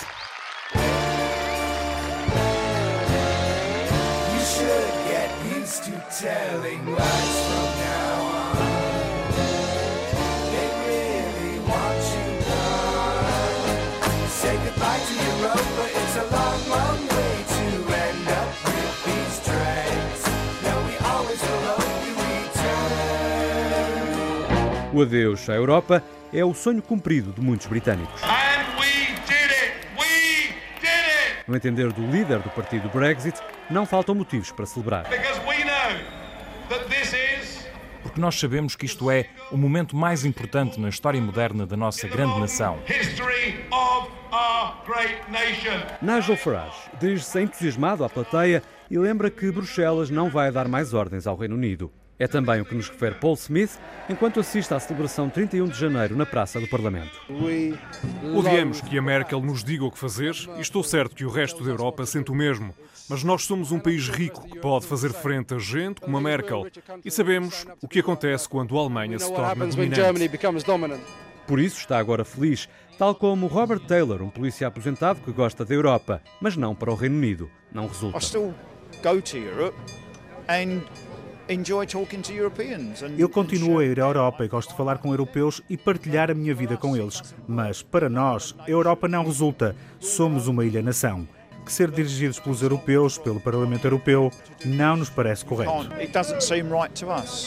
O 24.92 25.02
adeus 25.02 25.48
à 25.48 25.54
Europa 25.54 26.04
é 26.30 26.44
o 26.44 26.52
sonho 26.52 26.82
cumprido 26.82 27.32
de 27.32 27.40
muitos 27.40 27.66
britânicos. 27.66 28.20
No 31.48 31.56
entender 31.56 31.90
do 31.92 32.06
líder 32.06 32.40
do 32.40 32.50
partido 32.50 32.88
Brexit, 32.90 33.40
não 33.70 33.86
faltam 33.86 34.14
motivos 34.14 34.52
para 34.52 34.66
celebrar. 34.66 35.06
Porque 38.20 38.26
nós 38.26 38.38
sabemos 38.38 38.76
que 38.76 38.84
isto 38.84 39.10
é 39.10 39.30
o 39.50 39.56
momento 39.56 39.96
mais 39.96 40.26
importante 40.26 40.78
na 40.78 40.90
história 40.90 41.18
moderna 41.18 41.66
da 41.66 41.74
nossa 41.74 42.06
grande 42.06 42.38
nação. 42.38 42.78
Nigel 46.02 46.36
Farage 46.36 46.90
dirige-se 47.00 47.40
entusiasmado 47.40 48.04
à 48.04 48.10
plateia 48.10 48.62
e 48.90 48.98
lembra 48.98 49.30
que 49.30 49.50
Bruxelas 49.50 50.10
não 50.10 50.28
vai 50.28 50.52
dar 50.52 50.68
mais 50.68 50.92
ordens 50.92 51.26
ao 51.26 51.34
Reino 51.34 51.54
Unido. 51.54 51.90
É 52.18 52.28
também 52.28 52.60
o 52.60 52.66
que 52.66 52.74
nos 52.74 52.90
refere 52.90 53.14
Paul 53.14 53.32
Smith 53.32 53.80
enquanto 54.06 54.38
assiste 54.38 54.74
à 54.74 54.78
celebração 54.78 55.30
31 55.30 55.68
de 55.68 55.78
janeiro 55.78 56.14
na 56.14 56.26
Praça 56.26 56.60
do 56.60 56.68
Parlamento. 56.68 57.18
Odiamos 58.36 58.82
que 58.82 58.98
a 58.98 59.02
Merkel 59.02 59.40
nos 59.40 59.64
diga 59.64 59.86
o 59.86 59.90
que 59.90 59.98
fazer 59.98 60.34
e 60.58 60.60
estou 60.60 60.82
certo 60.82 61.16
que 61.16 61.24
o 61.24 61.30
resto 61.30 61.64
da 61.64 61.70
Europa 61.70 62.04
sente 62.04 62.30
o 62.30 62.34
mesmo. 62.34 62.74
Mas 63.10 63.24
nós 63.24 63.42
somos 63.42 63.72
um 63.72 63.80
país 63.80 64.08
rico 64.08 64.48
que 64.48 64.60
pode 64.60 64.86
fazer 64.86 65.12
frente 65.12 65.52
a 65.52 65.58
gente 65.58 66.00
como 66.00 66.16
a 66.16 66.20
Merkel 66.20 66.68
e 67.04 67.10
sabemos 67.10 67.66
o 67.82 67.88
que 67.88 67.98
acontece 67.98 68.48
quando 68.48 68.78
a 68.78 68.80
Alemanha 68.80 69.18
se 69.18 69.28
torna 69.34 69.66
dominante. 69.66 70.00
Por 71.44 71.58
isso 71.58 71.78
está 71.78 71.98
agora 71.98 72.24
feliz, 72.24 72.68
tal 72.96 73.12
como 73.16 73.48
Robert 73.48 73.80
Taylor, 73.80 74.22
um 74.22 74.30
polícia 74.30 74.68
aposentado 74.68 75.20
que 75.22 75.32
gosta 75.32 75.64
da 75.64 75.74
Europa, 75.74 76.22
mas 76.40 76.56
não 76.56 76.72
para 76.72 76.92
o 76.92 76.94
Reino 76.94 77.16
Unido. 77.16 77.50
Não 77.72 77.88
resulta. 77.88 78.16
Eu 83.18 83.28
continuo 83.28 83.80
a 83.80 83.84
ir 83.84 83.98
à 83.98 84.04
Europa 84.04 84.44
e 84.44 84.48
gosto 84.48 84.70
de 84.70 84.76
falar 84.76 84.98
com 84.98 85.10
europeus 85.10 85.60
e 85.68 85.76
partilhar 85.76 86.30
a 86.30 86.34
minha 86.34 86.54
vida 86.54 86.76
com 86.76 86.96
eles. 86.96 87.34
Mas, 87.48 87.82
para 87.82 88.08
nós, 88.08 88.54
a 88.60 88.70
Europa 88.70 89.08
não 89.08 89.24
resulta. 89.24 89.74
Somos 89.98 90.46
uma 90.46 90.64
ilha-nação. 90.64 91.26
Que 91.64 91.72
ser 91.72 91.90
dirigidos 91.90 92.40
pelos 92.40 92.62
europeus, 92.62 93.18
pelo 93.18 93.40
Parlamento 93.40 93.84
Europeu, 93.84 94.30
não 94.64 94.96
nos 94.96 95.10
parece 95.10 95.44
correto. 95.44 95.70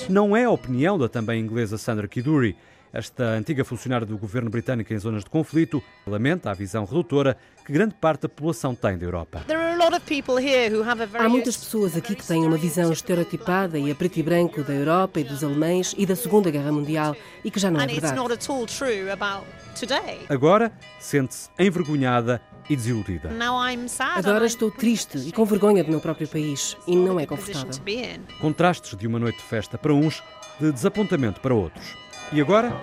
Não 0.10 0.36
é 0.36 0.45
a 0.45 0.49
opinião 0.49 0.97
da 0.97 1.10
também 1.10 1.41
inglesa 1.41 1.78
Sandra 1.78 2.08
Kiduri. 2.08 2.56
Esta 2.93 3.23
antiga 3.23 3.65
funcionária 3.65 4.06
do 4.06 4.15
governo 4.19 4.52
britânico 4.52 4.93
em 4.93 4.99
zonas 4.99 5.23
de 5.23 5.30
conflito 5.30 5.82
lamenta 6.06 6.52
a 6.52 6.54
visão 6.54 6.86
redutora 6.86 7.36
que 7.65 7.73
grande 7.73 7.95
parte 7.95 8.21
da 8.21 8.30
população 8.30 8.76
tem 8.76 8.95
da 8.95 9.04
Europa. 9.04 9.43
Há 11.17 11.28
muitas 11.28 11.58
pessoas 11.58 11.97
aqui 11.97 12.13
que 12.15 12.23
têm 12.26 12.45
uma 12.45 12.56
visão 12.56 12.91
estereotipada 12.93 13.80
e 13.80 13.89
a 13.89 13.95
preto 13.95 14.17
e 14.19 14.23
branco 14.23 14.62
da 14.62 14.73
Europa 14.73 15.19
e 15.19 15.23
dos 15.23 15.43
alemães 15.43 15.95
e 15.97 16.06
da 16.06 16.15
Segunda 16.15 16.52
Guerra 16.52 16.71
Mundial 16.71 17.15
e 17.43 17.49
que 17.49 17.60
já 17.60 17.71
não 17.71 17.82
é 17.82 17.88
verdade. 17.88 18.13
Agora 20.30 20.71
sente-se 20.99 21.49
envergonhada 21.58 22.39
e 22.69 22.76
desiludida. 22.76 23.30
Agora 24.15 24.45
estou 24.45 24.71
triste 24.71 25.17
e 25.17 25.32
com 25.32 25.45
vergonha 25.45 25.84
do 25.84 25.91
meu 25.91 25.99
próprio 25.99 26.28
país 26.28 26.78
e 26.88 26.95
não 26.95 27.19
é 27.19 27.26
confortável. 27.26 27.71
Contrastes 28.39 28.97
de 28.97 29.08
uma 29.08 29.19
noite 29.19 29.38
de 29.38 29.43
festa 29.43 29.78
para 29.78 29.93
uns, 29.93 30.23
de 30.60 30.71
desapontamento 30.71 31.39
para 31.41 31.54
outros. 31.54 31.95
E 32.32 32.41
agora? 32.41 32.80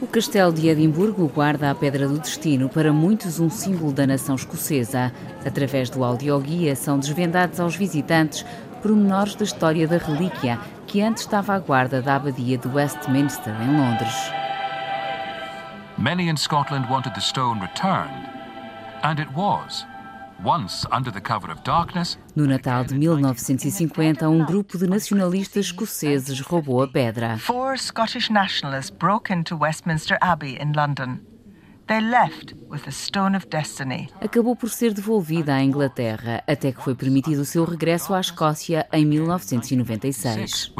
O 0.00 0.06
Castelo 0.08 0.52
de 0.52 0.68
Edimburgo 0.68 1.28
guarda 1.28 1.70
a 1.70 1.74
Pedra 1.74 2.08
do 2.08 2.18
Destino, 2.18 2.68
para 2.68 2.92
muitos 2.92 3.38
um 3.38 3.48
símbolo 3.48 3.92
da 3.92 4.04
nação 4.04 4.34
escocesa. 4.34 5.12
Através 5.46 5.88
do 5.88 6.02
audioguia 6.02 6.74
são 6.74 6.98
desvendados 6.98 7.60
aos 7.60 7.76
visitantes 7.76 8.44
pormenores 8.82 9.36
da 9.36 9.44
história 9.44 9.86
da 9.86 9.98
relíquia, 9.98 10.58
que 10.88 11.00
antes 11.00 11.22
estava 11.22 11.54
à 11.54 11.58
guarda 11.60 12.02
da 12.02 12.16
Abadia 12.16 12.58
de 12.58 12.66
Westminster, 12.66 13.54
em 13.62 13.76
Londres. 13.76 14.41
Many 15.98 16.28
in 16.28 16.36
Scotland 16.36 16.88
wanted 16.88 17.14
the 17.14 17.20
stone 17.20 17.60
returned, 17.60 18.28
and 19.02 19.18
it 19.20 19.30
was. 19.34 19.84
No 22.34 22.46
Natal 22.46 22.84
de 22.84 22.94
1950, 22.98 24.24
um 24.24 24.44
grupo 24.44 24.76
de 24.76 24.88
nacionalistas 24.88 25.66
escoceses 25.66 26.40
roubou 26.40 26.82
a 26.82 26.88
pedra. 26.88 27.38
Four 27.38 27.78
Scottish 27.78 28.28
nationalists 28.28 28.90
broke 28.90 29.32
into 29.32 29.56
Westminster 29.56 30.18
Abbey 30.20 30.58
in 30.60 30.72
London. 30.72 31.20
Acabou 34.20 34.56
por 34.56 34.70
ser 34.70 34.92
devolvida 34.92 35.54
à 35.54 35.62
Inglaterra, 35.62 36.42
até 36.46 36.72
que 36.72 36.82
foi 36.82 36.94
permitido 36.94 37.40
o 37.40 37.44
seu 37.44 37.64
regresso 37.64 38.14
à 38.14 38.20
Escócia 38.20 38.86
em 38.92 39.04
1996. 39.04 40.72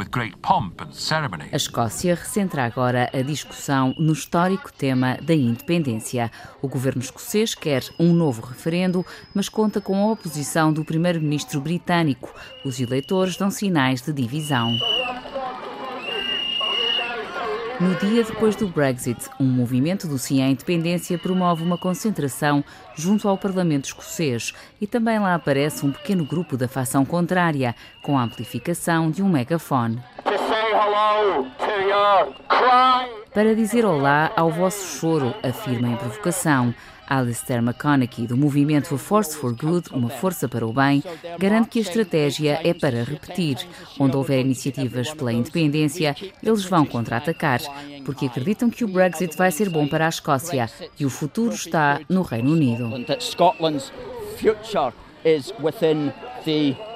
A 1.51 1.55
Escócia 1.55 2.15
recentra 2.15 2.63
agora 2.65 3.09
a 3.13 3.21
discussão 3.21 3.93
no 3.97 4.13
histórico 4.13 4.71
tema 4.71 5.17
da 5.21 5.35
independência. 5.35 6.31
O 6.61 6.67
governo 6.67 7.01
escocês 7.01 7.53
quer 7.53 7.83
um 7.99 8.13
novo 8.13 8.41
referendo, 8.41 9.05
mas 9.33 9.49
conta 9.49 9.81
com 9.81 9.95
a 9.95 10.11
oposição 10.11 10.71
do 10.71 10.85
primeiro-ministro 10.85 11.61
britânico. 11.61 12.33
Os 12.65 12.79
eleitores 12.79 13.37
dão 13.37 13.51
sinais 13.51 14.01
de 14.01 14.13
divisão. 14.13 14.77
No 17.79 17.95
dia 17.95 18.23
depois 18.23 18.55
do 18.55 18.67
Brexit, 18.67 19.29
um 19.39 19.45
movimento 19.45 20.07
do 20.07 20.17
Sim 20.17 20.43
à 20.43 20.47
Independência 20.47 21.17
promove 21.17 21.63
uma 21.63 21.77
concentração 21.77 22.63
junto 22.95 23.27
ao 23.27 23.37
Parlamento 23.37 23.85
escocês 23.85 24.53
e 24.79 24.85
também 24.85 25.19
lá 25.19 25.33
aparece 25.33 25.85
um 25.85 25.91
pequeno 25.91 26.23
grupo 26.23 26.55
da 26.55 26.67
facção 26.67 27.03
contrária, 27.03 27.75
com 28.01 28.17
a 28.17 28.23
amplificação 28.23 29.09
de 29.09 29.23
um 29.23 29.29
megafone. 29.29 30.01
Para 33.33 33.55
dizer 33.55 33.83
olá 33.83 34.31
ao 34.35 34.51
vosso 34.51 34.99
choro, 34.99 35.33
afirma 35.41 35.87
em 35.87 35.95
provocação. 35.95 36.73
Alistair 37.07 37.59
McConaughey, 37.59 38.27
do 38.27 38.37
movimento 38.37 38.97
Force 38.97 39.35
for 39.35 39.55
Good, 39.55 39.89
uma 39.91 40.09
força 40.09 40.47
para 40.47 40.65
o 40.65 40.71
bem, 40.71 41.03
garante 41.37 41.69
que 41.69 41.79
a 41.79 41.81
estratégia 41.81 42.59
é 42.63 42.73
para 42.73 43.03
repetir. 43.03 43.57
Onde 43.99 44.15
houver 44.15 44.39
iniciativas 44.39 45.13
pela 45.13 45.33
independência, 45.33 46.15
eles 46.41 46.63
vão 46.63 46.85
contra-atacar, 46.85 47.59
porque 48.05 48.27
acreditam 48.27 48.69
que 48.69 48.85
o 48.85 48.87
Brexit 48.87 49.35
vai 49.35 49.51
ser 49.51 49.69
bom 49.69 49.87
para 49.87 50.05
a 50.05 50.09
Escócia 50.09 50.69
e 50.99 51.05
o 51.05 51.09
futuro 51.09 51.53
está 51.53 51.99
no 52.07 52.21
Reino 52.21 52.51
Unido. 52.51 52.89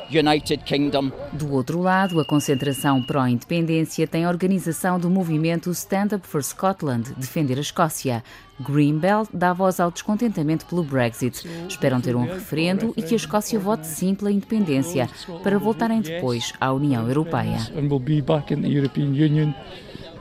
United 0.09 0.63
Kingdom. 0.63 1.11
Do 1.33 1.53
outro 1.53 1.81
lado, 1.81 2.19
a 2.19 2.25
concentração 2.25 3.01
pró-independência 3.01 4.07
tem 4.07 4.25
a 4.25 4.29
organização 4.29 4.99
do 4.99 5.09
movimento 5.09 5.71
Stand 5.71 6.15
Up 6.15 6.27
for 6.27 6.43
Scotland, 6.43 7.13
Defender 7.17 7.57
a 7.57 7.61
Escócia. 7.61 8.23
Greenbelt 8.59 9.29
dá 9.31 9.53
voz 9.53 9.79
ao 9.79 9.91
descontentamento 9.91 10.65
pelo 10.65 10.83
Brexit. 10.83 11.47
Esperam 11.67 12.01
ter 12.01 12.15
um 12.15 12.23
referendo 12.23 12.93
e 12.97 13.01
que 13.01 13.13
a 13.13 13.17
Escócia 13.17 13.59
vote 13.59 13.85
sim 13.85 14.15
pela 14.15 14.31
independência, 14.31 15.09
para 15.43 15.59
voltarem 15.59 16.01
depois 16.01 16.53
à 16.59 16.71
União 16.73 17.07
Europeia 17.07 17.57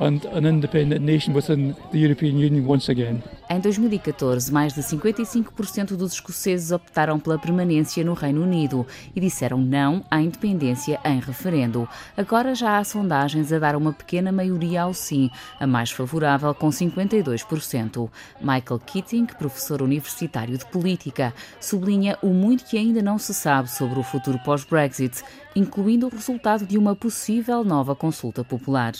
and 0.01 0.25
an 0.27 0.45
independent 0.47 1.05
nation 1.05 1.33
within 1.33 1.75
the 1.93 1.99
European 1.99 2.39
Union 2.39 2.67
once 2.67 2.89
again. 2.89 3.23
Em 3.49 3.61
2014, 3.61 4.53
mais 4.53 4.75
de 4.75 4.81
55% 4.81 5.95
dos 5.95 6.15
escoceses 6.15 6.73
optaram 6.73 7.17
pela 7.17 7.39
permanência 7.39 8.03
no 8.03 8.13
Reino 8.13 8.43
Unido 8.43 8.85
e 9.15 9.21
disseram 9.21 9.59
não 9.59 10.05
à 10.11 10.21
independência 10.21 10.99
em 11.05 11.21
referendo. 11.21 11.89
Agora 12.17 12.57
já 12.57 12.77
há 12.77 12.83
sondagens 12.83 13.53
a 13.53 13.61
dar 13.61 13.77
uma 13.77 13.93
pequena 13.93 14.33
maioria 14.33 14.83
ao 14.83 14.93
sim, 14.93 15.31
a 15.61 15.67
mais 15.67 15.93
favorável 15.93 16.53
com 16.57 16.71
52%. 16.71 18.11
Michael 18.41 18.81
Keating, 18.85 19.27
professor 19.27 19.81
universitário 19.81 20.59
de 20.59 20.67
política, 20.67 21.33
sublinha 21.61 22.19
o 22.23 22.31
muito 22.31 22.65
que 22.65 22.77
ainda 22.77 23.01
não 23.01 23.17
se 23.17 23.33
sabe 23.33 23.71
sobre 23.71 23.97
o 24.01 24.03
futuro 24.03 24.41
pós-Brexit, 24.45 25.23
incluindo 25.55 26.09
o 26.09 26.11
resultado 26.11 26.67
de 26.67 26.77
uma 26.77 26.97
possível 26.97 27.63
nova 27.63 27.95
consulta 27.95 28.43
popular. 28.43 28.93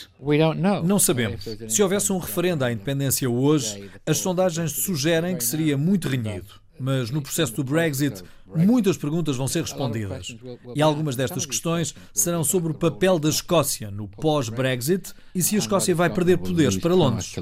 Não 0.85 1.01
sabemos. 1.01 1.45
Se 1.69 1.83
houvesse 1.83 2.13
um 2.13 2.19
referendo 2.19 2.65
à 2.65 2.71
independência 2.71 3.29
hoje, 3.29 3.91
as 4.07 4.19
sondagens 4.19 4.36
sugerem 4.69 5.37
que 5.37 5.45
seria 5.45 5.77
muito 5.77 6.09
renhido. 6.09 6.67
Mas 6.79 7.11
no 7.11 7.23
processo 7.23 7.55
do 7.55 7.65
Brexit, 7.65 8.23
muitas 8.47 8.97
perguntas 8.97 9.37
vão 9.37 9.49
ser 9.49 9.63
respondidas. 9.63 10.37
E 10.75 10.83
algumas 10.83 11.17
destas 11.17 11.47
questões 11.47 11.95
serão 12.13 12.45
sobre 12.45 12.73
o 12.73 12.75
papel 12.75 13.19
da 13.19 13.29
Escócia 13.29 13.91
no 13.91 14.09
pós-Brexit 14.09 15.13
e 15.35 15.43
se 15.43 15.57
a 15.57 15.59
Escócia 15.59 15.95
vai 15.95 16.11
perder 16.11 16.39
poderes 16.39 16.77
para 16.77 16.95
Londres. 16.95 17.35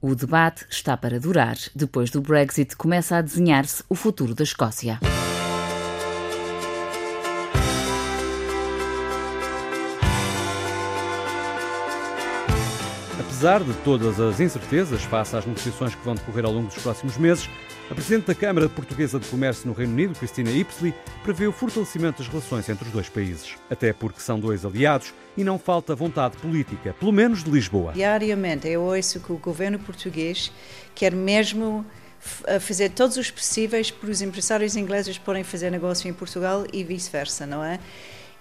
O 0.00 0.14
debate 0.14 0.66
está 0.68 0.96
para 0.96 1.20
durar. 1.20 1.56
Depois 1.74 2.10
do 2.10 2.20
Brexit, 2.20 2.76
começa 2.76 3.16
a 3.16 3.22
desenhar-se 3.22 3.84
o 3.88 3.94
futuro 3.94 4.34
da 4.34 4.42
Escócia. 4.42 4.98
Apesar 13.42 13.64
de 13.64 13.74
todas 13.78 14.20
as 14.20 14.38
incertezas 14.38 15.02
face 15.02 15.34
às 15.34 15.44
negociações 15.44 15.96
que 15.96 16.04
vão 16.04 16.14
decorrer 16.14 16.44
ao 16.44 16.52
longo 16.52 16.68
dos 16.68 16.80
próximos 16.80 17.16
meses, 17.16 17.50
a 17.90 17.92
Presidente 17.92 18.28
da 18.28 18.36
Câmara 18.36 18.68
Portuguesa 18.68 19.18
de 19.18 19.26
Comércio 19.26 19.66
no 19.66 19.72
Reino 19.72 19.94
Unido, 19.94 20.16
Cristina 20.16 20.48
Ipsley, 20.48 20.94
prevê 21.24 21.48
o 21.48 21.52
fortalecimento 21.52 22.18
das 22.18 22.28
relações 22.28 22.68
entre 22.68 22.84
os 22.84 22.92
dois 22.92 23.08
países. 23.08 23.56
Até 23.68 23.92
porque 23.92 24.20
são 24.20 24.38
dois 24.38 24.64
aliados 24.64 25.12
e 25.36 25.42
não 25.42 25.58
falta 25.58 25.92
vontade 25.92 26.36
política, 26.36 26.94
pelo 27.00 27.10
menos 27.10 27.42
de 27.42 27.50
Lisboa. 27.50 27.94
Diariamente 27.94 28.68
eu 28.68 28.80
ouço 28.82 29.18
que 29.18 29.32
o 29.32 29.38
governo 29.38 29.76
português 29.76 30.52
quer 30.94 31.12
mesmo 31.12 31.84
fazer 32.60 32.90
todos 32.90 33.16
os 33.16 33.28
possíveis 33.28 33.90
para 33.90 34.08
os 34.08 34.22
empresários 34.22 34.76
ingleses 34.76 35.18
poderem 35.18 35.42
fazer 35.42 35.68
negócio 35.68 36.08
em 36.08 36.12
Portugal 36.12 36.64
e 36.72 36.84
vice-versa, 36.84 37.44
não 37.44 37.64
é? 37.64 37.80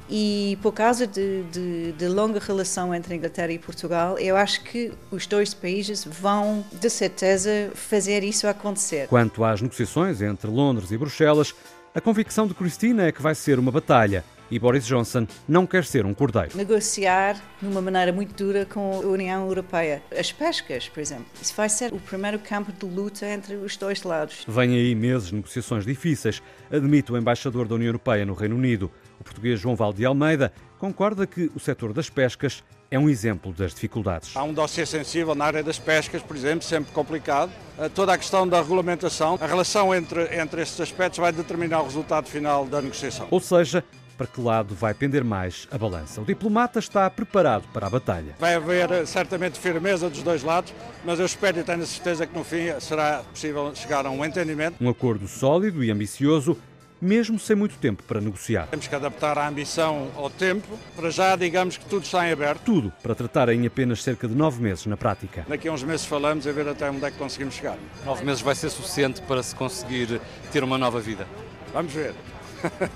E 0.10 0.58
por 0.62 0.74
causa 0.74 1.08
de, 1.08 1.44
de, 1.44 1.92
de, 1.94 2.08
longa 2.08 2.40
relação 2.40 2.94
entre 2.94 3.16
Inglaterra 3.16 3.52
e 3.52 3.60
Portugal, 3.60 4.18
eu 4.20 4.36
acho 4.36 4.64
que 4.64 4.92
os 5.10 5.26
dois 5.26 5.54
países 5.54 6.04
vão, 6.04 6.66
de 6.72 6.90
certeza, 6.90 7.72
fazer 7.74 8.24
isso 8.24 8.48
acontecer. 8.48 9.08
Quanto 9.08 9.44
às 9.44 9.62
negociações 9.62 10.22
entre 10.22 10.50
Londres 10.50 10.92
e 10.92 10.98
Bruxelas, 10.98 11.56
a 11.96 12.02
convicção 12.02 12.48
de 12.48 12.54
Cristina 12.54 13.08
é 13.08 13.12
que 13.12 13.22
vai 13.22 13.36
ser 13.36 13.60
uma 13.60 13.72
batalha 13.72 14.24
e 14.52 14.60
Boris 14.60 14.86
Johnson 14.86 15.26
não 15.48 15.66
quer 15.66 15.86
ser 15.86 16.06
um 16.06 16.14
cordeiro. 16.14 16.56
Negociar 16.56 17.42
de 17.62 17.68
uma 17.68 17.82
maneira 17.82 18.12
muito 18.12 18.36
dura 18.36 18.66
com 18.66 18.92
a 18.94 19.00
União 19.00 19.48
Europeia. 19.48 20.04
As 20.16 20.32
pescas, 20.32 20.90
por 20.90 21.00
exemplo, 21.00 21.26
isso 21.42 21.54
vai 21.56 21.70
ser 21.70 21.94
o 21.94 22.00
primeiro 22.00 22.38
campo 22.38 22.72
de 22.72 22.86
luta 22.86 23.26
entre 23.26 23.56
os 23.56 23.78
dois 23.78 24.04
lados. 24.04 24.44
Vêm 24.48 24.76
aí 24.76 24.94
meses 24.94 25.30
de 25.30 25.36
negociações 25.36 25.86
difíceis, 25.86 26.44
admite 26.70 27.12
o 27.12 27.18
embaixador 27.18 27.66
da 27.68 27.76
União 27.76 27.88
Europeia 27.88 28.26
no 28.26 28.34
Reino 28.34 28.58
Unido. 28.58 28.92
O 29.22 29.24
português 29.24 29.60
João 29.60 29.76
Valde 29.76 30.04
Almeida 30.04 30.52
concorda 30.80 31.28
que 31.28 31.52
o 31.56 31.60
setor 31.60 31.94
das 31.94 32.10
pescas 32.10 32.64
é 32.90 32.98
um 32.98 33.08
exemplo 33.08 33.54
das 33.54 33.72
dificuldades. 33.72 34.36
Há 34.36 34.42
um 34.42 34.52
dossiê 34.52 34.84
sensível 34.84 35.36
na 35.36 35.46
área 35.46 35.62
das 35.62 35.78
pescas, 35.78 36.24
por 36.24 36.36
exemplo, 36.36 36.64
sempre 36.64 36.92
complicado. 36.92 37.52
Eh, 37.78 37.88
toda 37.90 38.14
a 38.14 38.18
questão 38.18 38.48
da 38.48 38.60
regulamentação, 38.60 39.38
a 39.40 39.46
relação 39.46 39.94
entre, 39.94 40.24
entre 40.36 40.64
estes 40.64 40.82
aspectos 40.82 41.20
vai 41.20 41.32
determinar 41.32 41.82
o 41.82 41.84
resultado 41.84 42.28
final 42.28 42.66
da 42.66 42.82
negociação. 42.82 43.28
Ou 43.30 43.40
seja, 43.40 43.84
para 44.18 44.26
que 44.26 44.42
lado 44.42 44.74
vai 44.74 44.96
pender 44.96 45.24
mais 45.24 45.68
a 45.70 45.78
balança. 45.78 46.20
O 46.20 46.26
diplomata 46.26 46.80
está 46.80 47.08
preparado 47.12 47.68
para 47.72 47.86
a 47.86 47.90
batalha. 47.92 48.36
Vai 48.40 48.56
haver 48.56 48.92
eh, 48.92 49.06
certamente 49.06 49.60
firmeza 49.60 50.10
dos 50.10 50.24
dois 50.24 50.42
lados, 50.42 50.74
mas 51.06 51.20
eu 51.20 51.28
espero 51.28 51.60
e 51.60 51.64
tenho 51.64 51.84
a 51.84 51.86
certeza 51.86 52.26
que 52.26 52.36
no 52.36 52.44
fim 52.44 52.80
será 52.80 53.22
possível 53.32 53.72
chegar 53.76 54.04
a 54.04 54.10
um 54.10 54.26
entendimento. 54.26 54.78
Um 54.82 54.90
acordo 54.90 55.28
sólido 55.28 55.84
e 55.84 55.92
ambicioso 55.92 56.58
mesmo 57.02 57.40
sem 57.40 57.56
muito 57.56 57.78
tempo 57.78 58.04
para 58.04 58.22
negociar. 58.22 58.68
Temos 58.68 58.88
que 58.88 58.96
adaptar 58.96 59.38
a 59.38 59.48
ambição 59.48 60.12
ao 60.16 60.30
tempo. 60.30 60.78
Para 60.96 61.10
já, 61.10 61.36
digamos 61.36 61.78
que 61.78 61.86
tudo 61.86 62.04
está 62.04 62.28
em 62.28 62.32
aberto. 62.32 62.62
Tudo 62.64 62.94
para 63.02 63.16
tratar 63.16 63.50
em 63.50 63.66
apenas 63.66 64.04
cerca 64.04 64.28
de 64.28 64.36
nove 64.36 64.62
meses 64.62 64.86
na 64.86 64.96
prática. 64.96 65.46
Daqui 65.48 65.68
a 65.68 65.72
uns 65.72 65.84
meses 65.84 66.06
falamos 66.06 66.46
a 66.46 66.52
ver 66.52 66.68
até 66.68 66.90
onde 66.90 67.04
é 67.04 67.12
que 67.12 67.18
conseguimos 67.18 67.56
chegar. 67.56 67.78
Nove 68.06 68.24
meses 68.24 68.42
vai 68.42 68.54
ser 68.54 68.70
suficiente 68.70 69.22
para 69.24 69.42
se 69.42 69.56
conseguir 69.56 70.22
ter 70.52 70.64
uma 70.64 70.78
nova 70.78 71.00
vida. 71.00 71.28
Vamos 71.74 71.92
ver. 71.92 72.14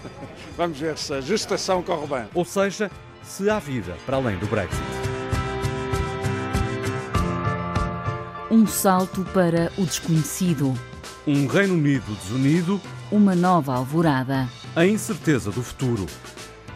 Vamos 0.56 0.80
ver 0.80 0.98
se 0.98 1.13
a 1.13 1.22
gestação 1.22 1.82
corre 1.82 2.08
bem. 2.08 2.26
Ou 2.34 2.46
seja, 2.46 2.91
se 3.24 3.50
há 3.50 3.58
vida 3.58 3.96
para 4.06 4.18
além 4.18 4.38
do 4.38 4.46
Brexit. 4.46 4.82
Um 8.52 8.68
salto 8.68 9.26
para 9.34 9.72
o 9.78 9.86
desconhecido. 9.86 10.74
Um 11.28 11.48
Reino 11.48 11.74
Unido 11.74 12.16
desunido. 12.22 12.80
Uma 13.12 13.34
nova 13.34 13.74
alvorada. 13.74 14.48
A 14.76 14.86
incerteza 14.86 15.52
do 15.52 15.64
futuro. 15.64 16.06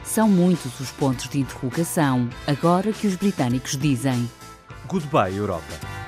São 0.04 0.28
muitos 0.28 0.80
os 0.80 0.90
pontos 0.90 1.30
de 1.30 1.40
interrogação, 1.40 2.28
agora 2.48 2.92
que 2.92 3.06
os 3.06 3.14
britânicos 3.14 3.78
dizem: 3.78 4.28
Goodbye, 4.88 5.36
Europa. 5.36 5.99